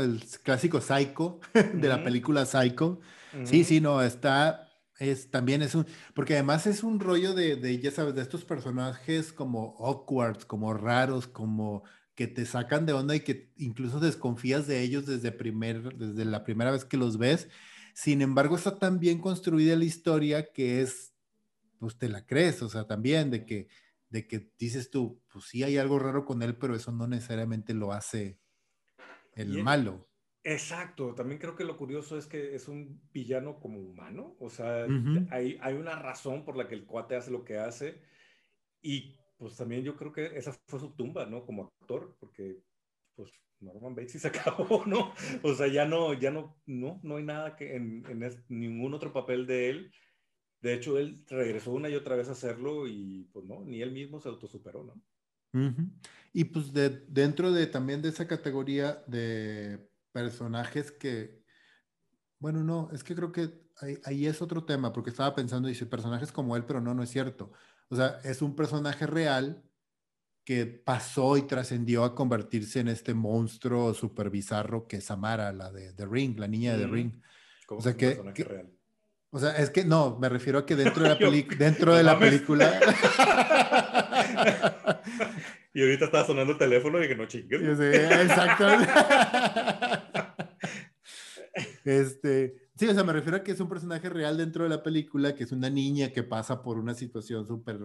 [0.00, 3.00] el, clásico, Psycho, de la película Psycho.
[3.44, 4.65] Sí, sí, no, está,
[4.98, 8.44] es, también es un, porque además es un rollo de, de, ya sabes, de estos
[8.44, 11.84] personajes como awkward, como raros, como
[12.14, 16.44] que te sacan de onda y que incluso desconfías de ellos desde, primer, desde la
[16.44, 17.48] primera vez que los ves.
[17.94, 21.16] Sin embargo, está tan bien construida la historia que es
[21.78, 23.68] pues te la crees, o sea, también de que,
[24.08, 27.74] de que dices tú, pues sí hay algo raro con él, pero eso no necesariamente
[27.74, 28.38] lo hace
[29.34, 30.08] el malo.
[30.48, 34.86] Exacto, también creo que lo curioso es que es un villano como humano, o sea,
[35.30, 38.00] hay, hay una razón por la que el cuate hace lo que hace
[38.80, 41.44] y pues también yo creo que esa fue su tumba, ¿no?
[41.44, 42.62] Como actor, porque
[43.16, 45.12] pues Norman Bates se acabó, ¿no?
[45.42, 49.12] O sea, ya no, ya no, no, no hay nada que en, en ningún otro
[49.12, 49.92] papel de él
[50.60, 53.92] de hecho, él regresó una y otra vez a hacerlo y pues no, ni él
[53.92, 55.00] mismo se autosuperó, ¿no?
[56.32, 61.42] Y pues de, dentro de también de esa categoría de personajes que,
[62.38, 63.50] bueno, no, es que creo que
[64.02, 67.10] ahí, es otro tema, porque estaba pensando, dice, personajes como él, pero no, no es
[67.10, 67.52] cierto.
[67.90, 69.62] O sea, es un personaje real
[70.42, 75.70] que pasó y trascendió a convertirse en este monstruo súper bizarro que es Samara, la
[75.70, 77.20] de The Ring, la niña de The Ring.
[77.68, 78.72] o sea, que, real?
[79.28, 81.16] O sea, es que no, me refiero a que dentro de la,
[81.58, 82.80] dentro de la película.
[85.74, 87.60] y ahorita estaba sonando el teléfono y que no chingues.
[87.60, 88.66] Sí, exacto.
[91.86, 94.82] Este, sí, o sea, me refiero a que es un personaje real dentro de la
[94.82, 97.78] película, que es una niña que pasa por una situación súper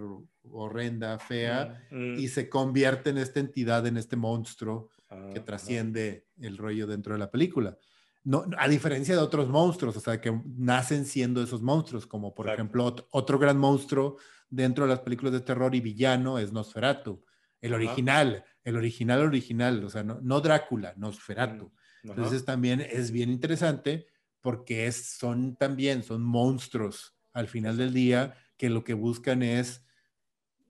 [0.50, 2.20] horrenda, fea, mm, mm.
[2.20, 4.90] y se convierte en esta entidad, en este monstruo
[5.34, 7.78] que ah, trasciende el rollo dentro de la película
[8.24, 12.50] no, a diferencia de otros monstruos, o sea, que nacen siendo esos monstruos, como por
[12.50, 14.18] ejemplo otro gran monstruo
[14.50, 17.24] dentro de las películas de terror y villano es Nosferatu,
[17.62, 21.72] el original, el original original, o sea, no, no Drácula, Nosferatu.
[22.04, 24.08] Entonces también es bien interesante
[24.42, 29.84] porque es, son también, son monstruos al final del día, que lo que buscan es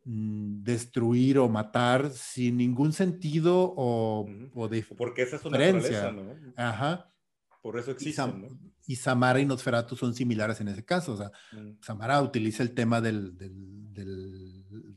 [0.03, 4.27] mm, destruir o matar sin ningún sentido o,
[4.69, 6.35] de Porque esa es una naturaleza, ¿no?
[6.55, 7.13] Ajá.
[7.61, 8.59] Por eso existen, ¿no?
[8.87, 11.13] Y Samara y Nosferatu son similares en ese caso.
[11.13, 11.81] O sea, mm.
[11.81, 13.95] Samara utiliza el tema del, del,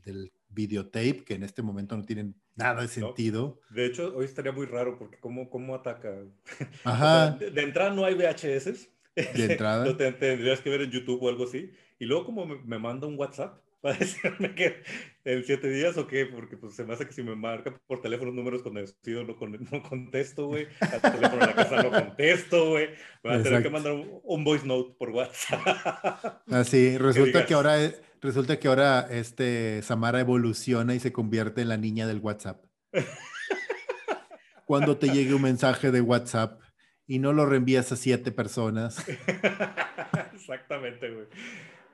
[0.01, 3.59] del, videotape, que en este momento no tienen nada de sentido.
[3.69, 6.13] De hecho, hoy estaría muy raro porque ¿cómo, cómo ataca?
[6.83, 7.31] Ajá.
[7.31, 8.89] de, entrada no hay VHS.
[9.15, 9.85] De entrada.
[9.85, 11.71] Lo tendrías que ver en YouTube o algo así.
[11.99, 14.81] Y luego como me manda un WhatsApp para decirme que
[15.25, 18.01] en siete días o qué, porque pues se me hace que si me marca por
[18.01, 19.35] teléfono números conocidos no,
[19.71, 20.67] no contesto, güey.
[20.79, 22.87] Al teléfono de la casa no contesto, güey.
[23.23, 26.41] Me van a tener que mandar un, voice note por WhatsApp.
[26.47, 27.77] Así, resulta que ahora,
[28.25, 32.65] resulta que ahora este Samara evoluciona y se convierte en la niña del WhatsApp.
[34.65, 36.59] Cuando te llegue un mensaje de WhatsApp
[37.07, 39.05] y no lo reenvías a siete personas.
[40.33, 41.27] Exactamente, güey.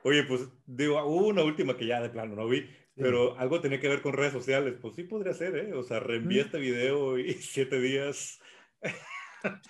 [0.04, 3.78] Oye, pues digo, hubo una última que ya de plano no vi, pero algo tenía
[3.78, 4.74] que ver con redes sociales.
[4.80, 5.74] Pues sí podría ser, ¿eh?
[5.74, 8.40] O sea, reenvía este video y siete días.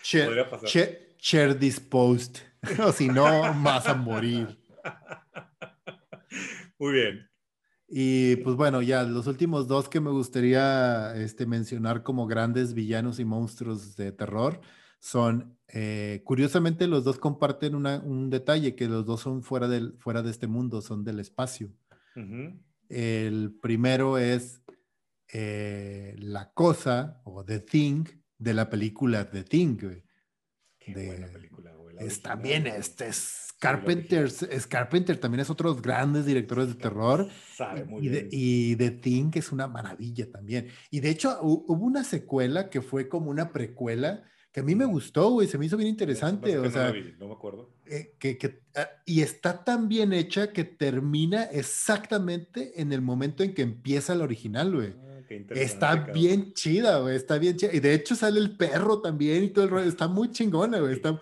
[0.02, 0.68] Share, podría pasar.
[1.18, 2.38] Share, this post.
[2.78, 3.24] o si no,
[3.62, 4.58] vas a morir.
[6.82, 7.30] Muy bien.
[7.86, 13.20] Y pues bueno, ya los últimos dos que me gustaría este, mencionar como grandes villanos
[13.20, 14.60] y monstruos de terror
[14.98, 20.24] son, eh, curiosamente, los dos comparten un detalle, que los dos son fuera, del, fuera
[20.24, 21.72] de este mundo, son del espacio.
[22.88, 24.60] El primero es
[25.32, 28.06] eh, La Cosa o The Thing
[28.38, 29.76] de la película The Thing.
[30.80, 31.71] Qué buena película,
[32.06, 36.74] Es también, este es Carpenter, es Carpenter también es otro de los grandes directores de
[36.74, 37.28] terror.
[37.54, 38.28] Sabe muy y, bien.
[38.32, 40.68] y The Thing es una maravilla también.
[40.90, 44.84] Y de hecho hubo una secuela que fue como una precuela que a mí me
[44.84, 46.58] gustó, güey, se me hizo bien interesante.
[46.58, 47.70] O sea, no, me acuerdo.
[47.86, 53.54] Eh, que, ah, y está tan bien hecha que termina exactamente en el momento en
[53.54, 54.92] que empieza la original, güey.
[54.98, 55.20] Ah,
[55.54, 57.72] está bien chida, güey, está bien chida.
[57.72, 59.88] Y de hecho sale el perro también y todo el rollo.
[59.88, 60.94] Está muy chingona, güey.
[60.94, 61.18] Está...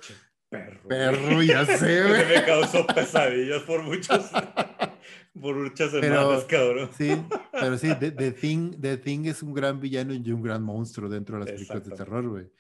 [0.50, 0.88] Perro.
[0.88, 2.28] Perro, ya sé, güey.
[2.28, 4.30] me causó pesadillas por muchos
[5.40, 6.90] por muchas semanas, cabrón.
[6.98, 7.16] Sí,
[7.52, 11.38] pero sí, The, Thing, The Thing es un gran villano y un gran monstruo dentro
[11.38, 12.50] de las películas de terror, güey.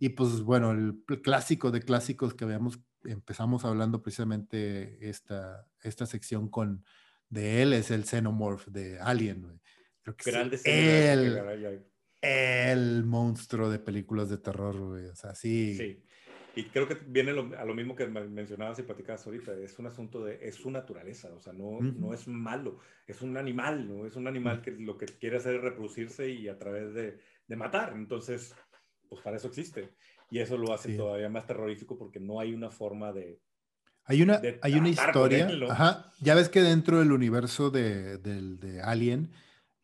[0.00, 6.48] Y pues bueno, el clásico de clásicos que habíamos, empezamos hablando precisamente esta, esta sección
[6.48, 6.84] con
[7.28, 9.60] de él es el Xenomorph de Alien, güey.
[10.02, 11.84] Creo que el,
[12.22, 15.06] el monstruo de películas de terror, güey.
[15.06, 15.76] O sea, sí.
[15.76, 16.02] Sí.
[16.56, 20.24] Y creo que viene a lo mismo que mencionabas y platicabas ahorita, es un asunto
[20.24, 24.06] de, es su naturaleza, o sea, no, no es malo, es un animal, ¿no?
[24.06, 27.56] Es un animal que lo que quiere hacer es reproducirse y a través de, de
[27.56, 28.54] matar, entonces,
[29.06, 29.94] pues para eso existe.
[30.30, 33.38] Y eso lo hace todavía más terrorífico porque no hay una forma de...
[34.04, 39.30] Hay una, hay una historia, ajá, ya ves que dentro del universo de, de Alien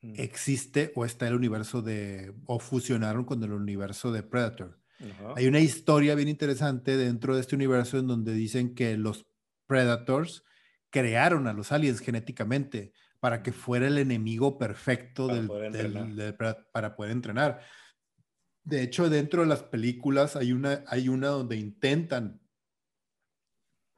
[0.01, 4.82] existe o está el universo de, o fusionaron con el universo de Predator.
[5.37, 9.27] Hay una historia bien interesante dentro de este universo en donde dicen que los
[9.67, 10.45] Predators
[10.91, 16.37] crearon a los aliens genéticamente para que fuera el enemigo perfecto para, del, poder
[16.73, 17.61] para poder entrenar.
[18.65, 22.41] De hecho, dentro de las películas hay una, hay una donde intentan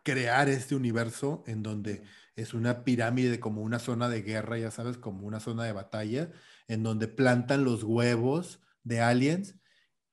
[0.02, 2.02] crear este universo en donde
[2.36, 6.30] es una pirámide como una zona de guerra, ya sabes, como una zona de batalla,
[6.68, 9.56] en donde plantan los huevos de aliens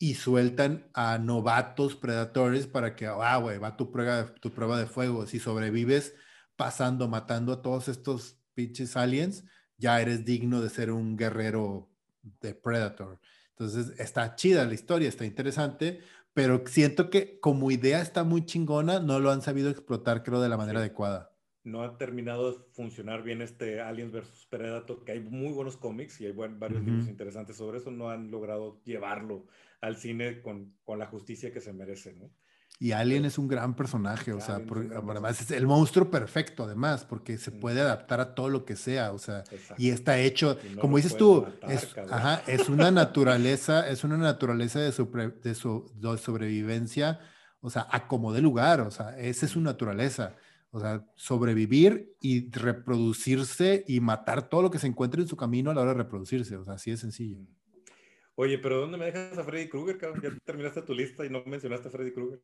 [0.02, 4.88] y sueltan a novatos predadores para que, ah, güey, va tu prueba, tu prueba de
[4.88, 5.28] fuego.
[5.28, 6.16] Si sobrevives
[6.56, 9.46] pasando, matando a todos estos pinches aliens,
[9.78, 11.88] ya eres digno de ser un guerrero
[12.24, 13.20] de Predator.
[13.52, 16.00] Entonces, está chida la historia, está interesante,
[16.34, 20.50] pero siento que como idea está muy chingona, no lo han sabido explotar, creo, de
[20.50, 21.32] la manera adecuada.
[21.64, 26.20] No ha terminado de funcionar bien este Aliens vs Predator, que hay muy buenos cómics
[26.22, 29.46] y hay varios libros interesantes sobre eso, no han logrado llevarlo
[29.82, 32.32] al cine con, con la justicia que se merece, ¿no?
[32.82, 37.38] Y Alien es un gran personaje, o sea, además es el monstruo perfecto, además, porque
[37.38, 39.44] se puede adaptar a todo lo que sea, o sea,
[39.78, 44.88] y está hecho, como dices tú, es, ajá, es, una naturaleza, es una naturaleza de,
[44.88, 47.20] de, su, de, sobrevivencia,
[47.60, 50.36] o sea, a como de lugar, o sea, esa es su naturaleza,
[50.72, 55.70] o sea, sobrevivir y reproducirse y matar todo lo que se encuentre en su camino
[55.70, 57.38] a la hora de reproducirse, o sea, así de sencillo.
[58.42, 60.20] Oye, pero ¿dónde me dejas a Freddy Krueger, cabrón?
[60.24, 62.42] Ya terminaste tu lista y no mencionaste a Freddy Krueger.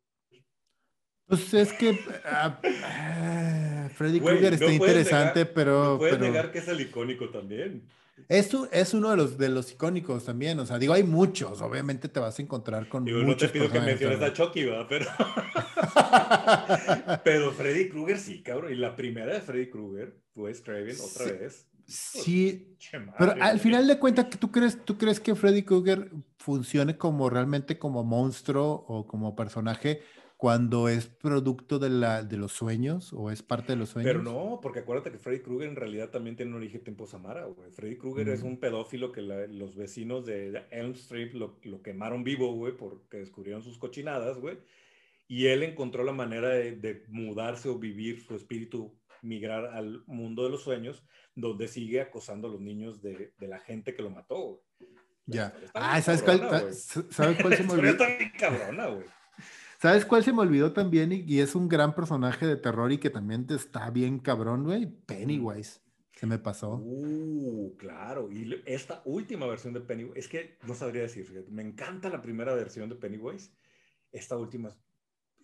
[1.25, 5.93] Pues es que ah, ah, Freddy Krueger está interesante, pero.
[5.93, 7.87] No puedes negar que es el icónico también.
[8.29, 10.59] Esto es uno de los, de los icónicos también.
[10.59, 11.63] O sea, digo, hay muchos.
[11.63, 13.41] Obviamente te vas a encontrar con digo, muchos.
[13.41, 14.85] No te pido que menciones a Chucky, ¿verdad?
[14.87, 15.07] Pero.
[17.23, 18.71] pero Freddy Krueger sí, cabrón.
[18.71, 21.67] Y la primera de Freddy Krueger fue Craven otra vez.
[21.87, 22.77] Sí,
[23.17, 27.79] pero al final de cuentas, ¿tú crees, ¿tú crees que Freddy Krueger funcione como realmente
[27.79, 30.01] como monstruo o como personaje
[30.35, 34.11] cuando es producto de, la, de los sueños o es parte de los sueños?
[34.11, 37.45] Pero no, porque acuérdate que Freddy Krueger en realidad también tiene un origen tiempo Samara,
[37.45, 37.71] güey.
[37.71, 42.53] Freddy Krueger es un pedófilo que los vecinos de Elm Street lo, lo quemaron vivo,
[42.53, 44.57] güey, porque descubrieron sus cochinadas, güey.
[45.29, 50.43] Y él encontró la manera de, de mudarse o vivir su espíritu migrar al mundo
[50.43, 51.03] de los sueños,
[51.37, 54.63] donde sigue acosando a los niños de, de la gente que lo mató.
[55.27, 55.53] Ya.
[55.73, 57.97] Ah, ¿sabes cuál, ¿sabes cuál se me olvidó?
[58.39, 58.87] cabrona,
[59.79, 61.11] ¿Sabes cuál se me olvidó también?
[61.11, 64.87] Y, es un gran personaje de terror y que también está bien cabrón, güey.
[64.87, 65.79] Pennywise.
[66.13, 66.77] Se me pasó.
[66.77, 68.31] Uh, claro.
[68.31, 72.55] Y esta última versión de Pennywise, es que no sabría decir, me encanta la primera
[72.55, 73.51] versión de Pennywise.
[74.11, 74.75] Esta última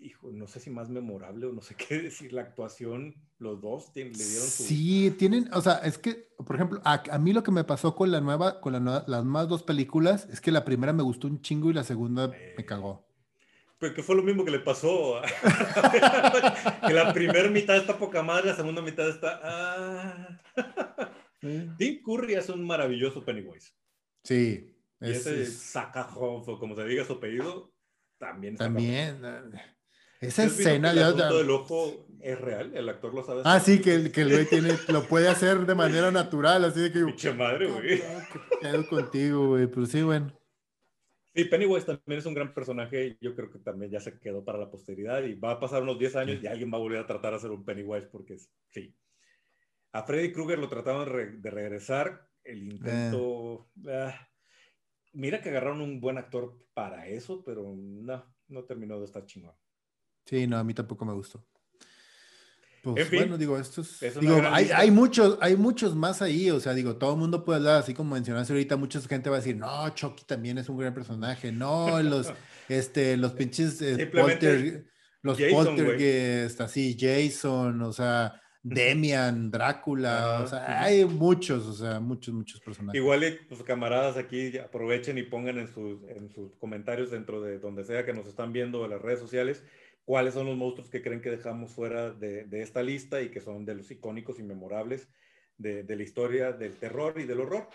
[0.03, 3.91] hijo, no sé si más memorable o no sé qué decir, la actuación, los dos
[3.93, 4.63] le dieron su...
[4.63, 8.11] Sí, tienen, o sea, es que, por ejemplo, a, mí lo que me pasó con
[8.11, 11.69] la nueva, con las más dos películas, es que la primera me gustó un chingo
[11.69, 13.05] y la segunda me cagó.
[13.77, 15.21] Pero que fue lo mismo que le pasó.
[16.87, 19.39] que la primera mitad está poca madre, la segunda mitad está...
[19.43, 20.39] Ah.
[21.77, 23.73] Tim Curry es un maravilloso Pennywise.
[24.23, 24.73] Sí.
[25.01, 25.73] Y ese es...
[26.59, 27.73] como se diga su apellido,
[28.17, 28.55] también.
[28.55, 29.21] También.
[30.21, 30.91] Esa escena.
[30.91, 33.41] El del ojo es real, el actor lo sabe.
[33.43, 36.79] Ah, sí, que, el, que el güey tiene, lo puede hacer de manera natural, así
[36.79, 37.03] de que...
[37.03, 38.01] Pinche madre, güey.
[38.61, 40.31] Qué contigo, güey, pero sí, bueno.
[41.35, 44.57] Sí, Pennywise también es un gran personaje, yo creo que también ya se quedó para
[44.57, 47.07] la posteridad y va a pasar unos 10 años y alguien va a volver a
[47.07, 48.37] tratar de hacer un Pennywise porque
[48.69, 48.95] sí.
[49.91, 51.05] A Freddy Krueger lo trataban
[51.41, 53.69] de regresar, el intento...
[53.87, 54.29] Ah,
[55.11, 59.55] mira que agarraron un buen actor para eso, pero no, no terminó de estar chingón.
[60.25, 61.45] Sí, no, a mí tampoco me gustó.
[62.83, 64.01] Pues bueno, digo, estos.
[64.19, 67.59] Digo, hay, hay, muchos, hay muchos más ahí, o sea, digo, todo el mundo puede
[67.59, 70.77] hablar, así como mencionaste ahorita, mucha gente va a decir, no, Chucky también es un
[70.77, 72.33] gran personaje, no, los,
[72.67, 74.83] este, los pinches eh, polter,
[75.21, 82.33] los poltergeist, así, Jason, o sea, Demian, Drácula, o sea, hay muchos, o sea, muchos,
[82.33, 82.99] muchos personajes.
[82.99, 87.85] Igual, pues camaradas aquí aprovechen y pongan en sus, en sus comentarios dentro de donde
[87.85, 89.63] sea que nos están viendo en las redes sociales
[90.05, 93.65] cuáles son los monstruos que creen que dejamos fuera de, esta lista y que son
[93.65, 95.09] de los icónicos y memorables
[95.57, 97.69] de, la historia del terror y del horror.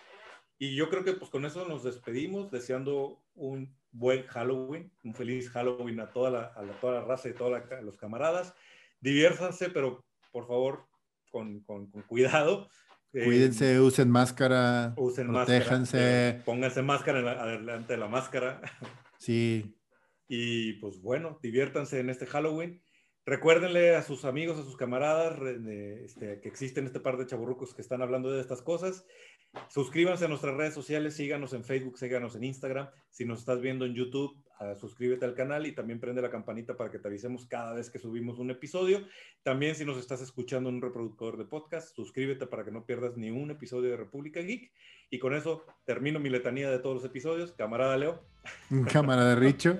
[0.59, 5.49] Y yo creo que pues con eso nos despedimos, deseando un buen Halloween, un feliz
[5.51, 8.55] Halloween a toda la, a toda la raza y a todos los camaradas.
[9.01, 10.87] Diviértanse, pero por favor,
[11.31, 12.68] con, con, cuidado.
[13.12, 15.97] Eh, Cuídense, usen máscara, usen protéjanse.
[15.97, 18.61] Máscara, eh, pónganse máscara adelante de la máscara.
[19.18, 19.78] Sí,
[20.29, 22.83] y pues bueno, diviértanse en este Halloween.
[23.24, 25.39] Recuérdenle a sus amigos, a sus camaradas
[26.05, 29.05] este, que existen este par de chaburrucos que están hablando de estas cosas.
[29.68, 32.88] Suscríbanse a nuestras redes sociales, síganos en Facebook, síganos en Instagram.
[33.11, 36.76] Si nos estás viendo en YouTube, ah, suscríbete al canal y también prende la campanita
[36.76, 39.07] para que te avisemos cada vez que subimos un episodio.
[39.42, 43.16] También si nos estás escuchando en un reproductor de podcast, suscríbete para que no pierdas
[43.16, 44.70] ni un episodio de República Geek.
[45.11, 47.53] Y con eso termino mi letanía de todos los episodios.
[47.53, 48.22] Camarada Leo.
[48.92, 49.78] Camarada Richo.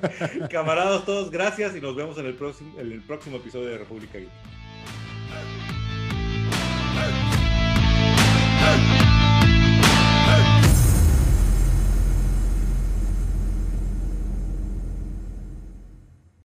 [0.50, 4.18] Camaradas todos, gracias y nos vemos en el próximo, en el próximo episodio de República
[4.18, 4.59] Geek.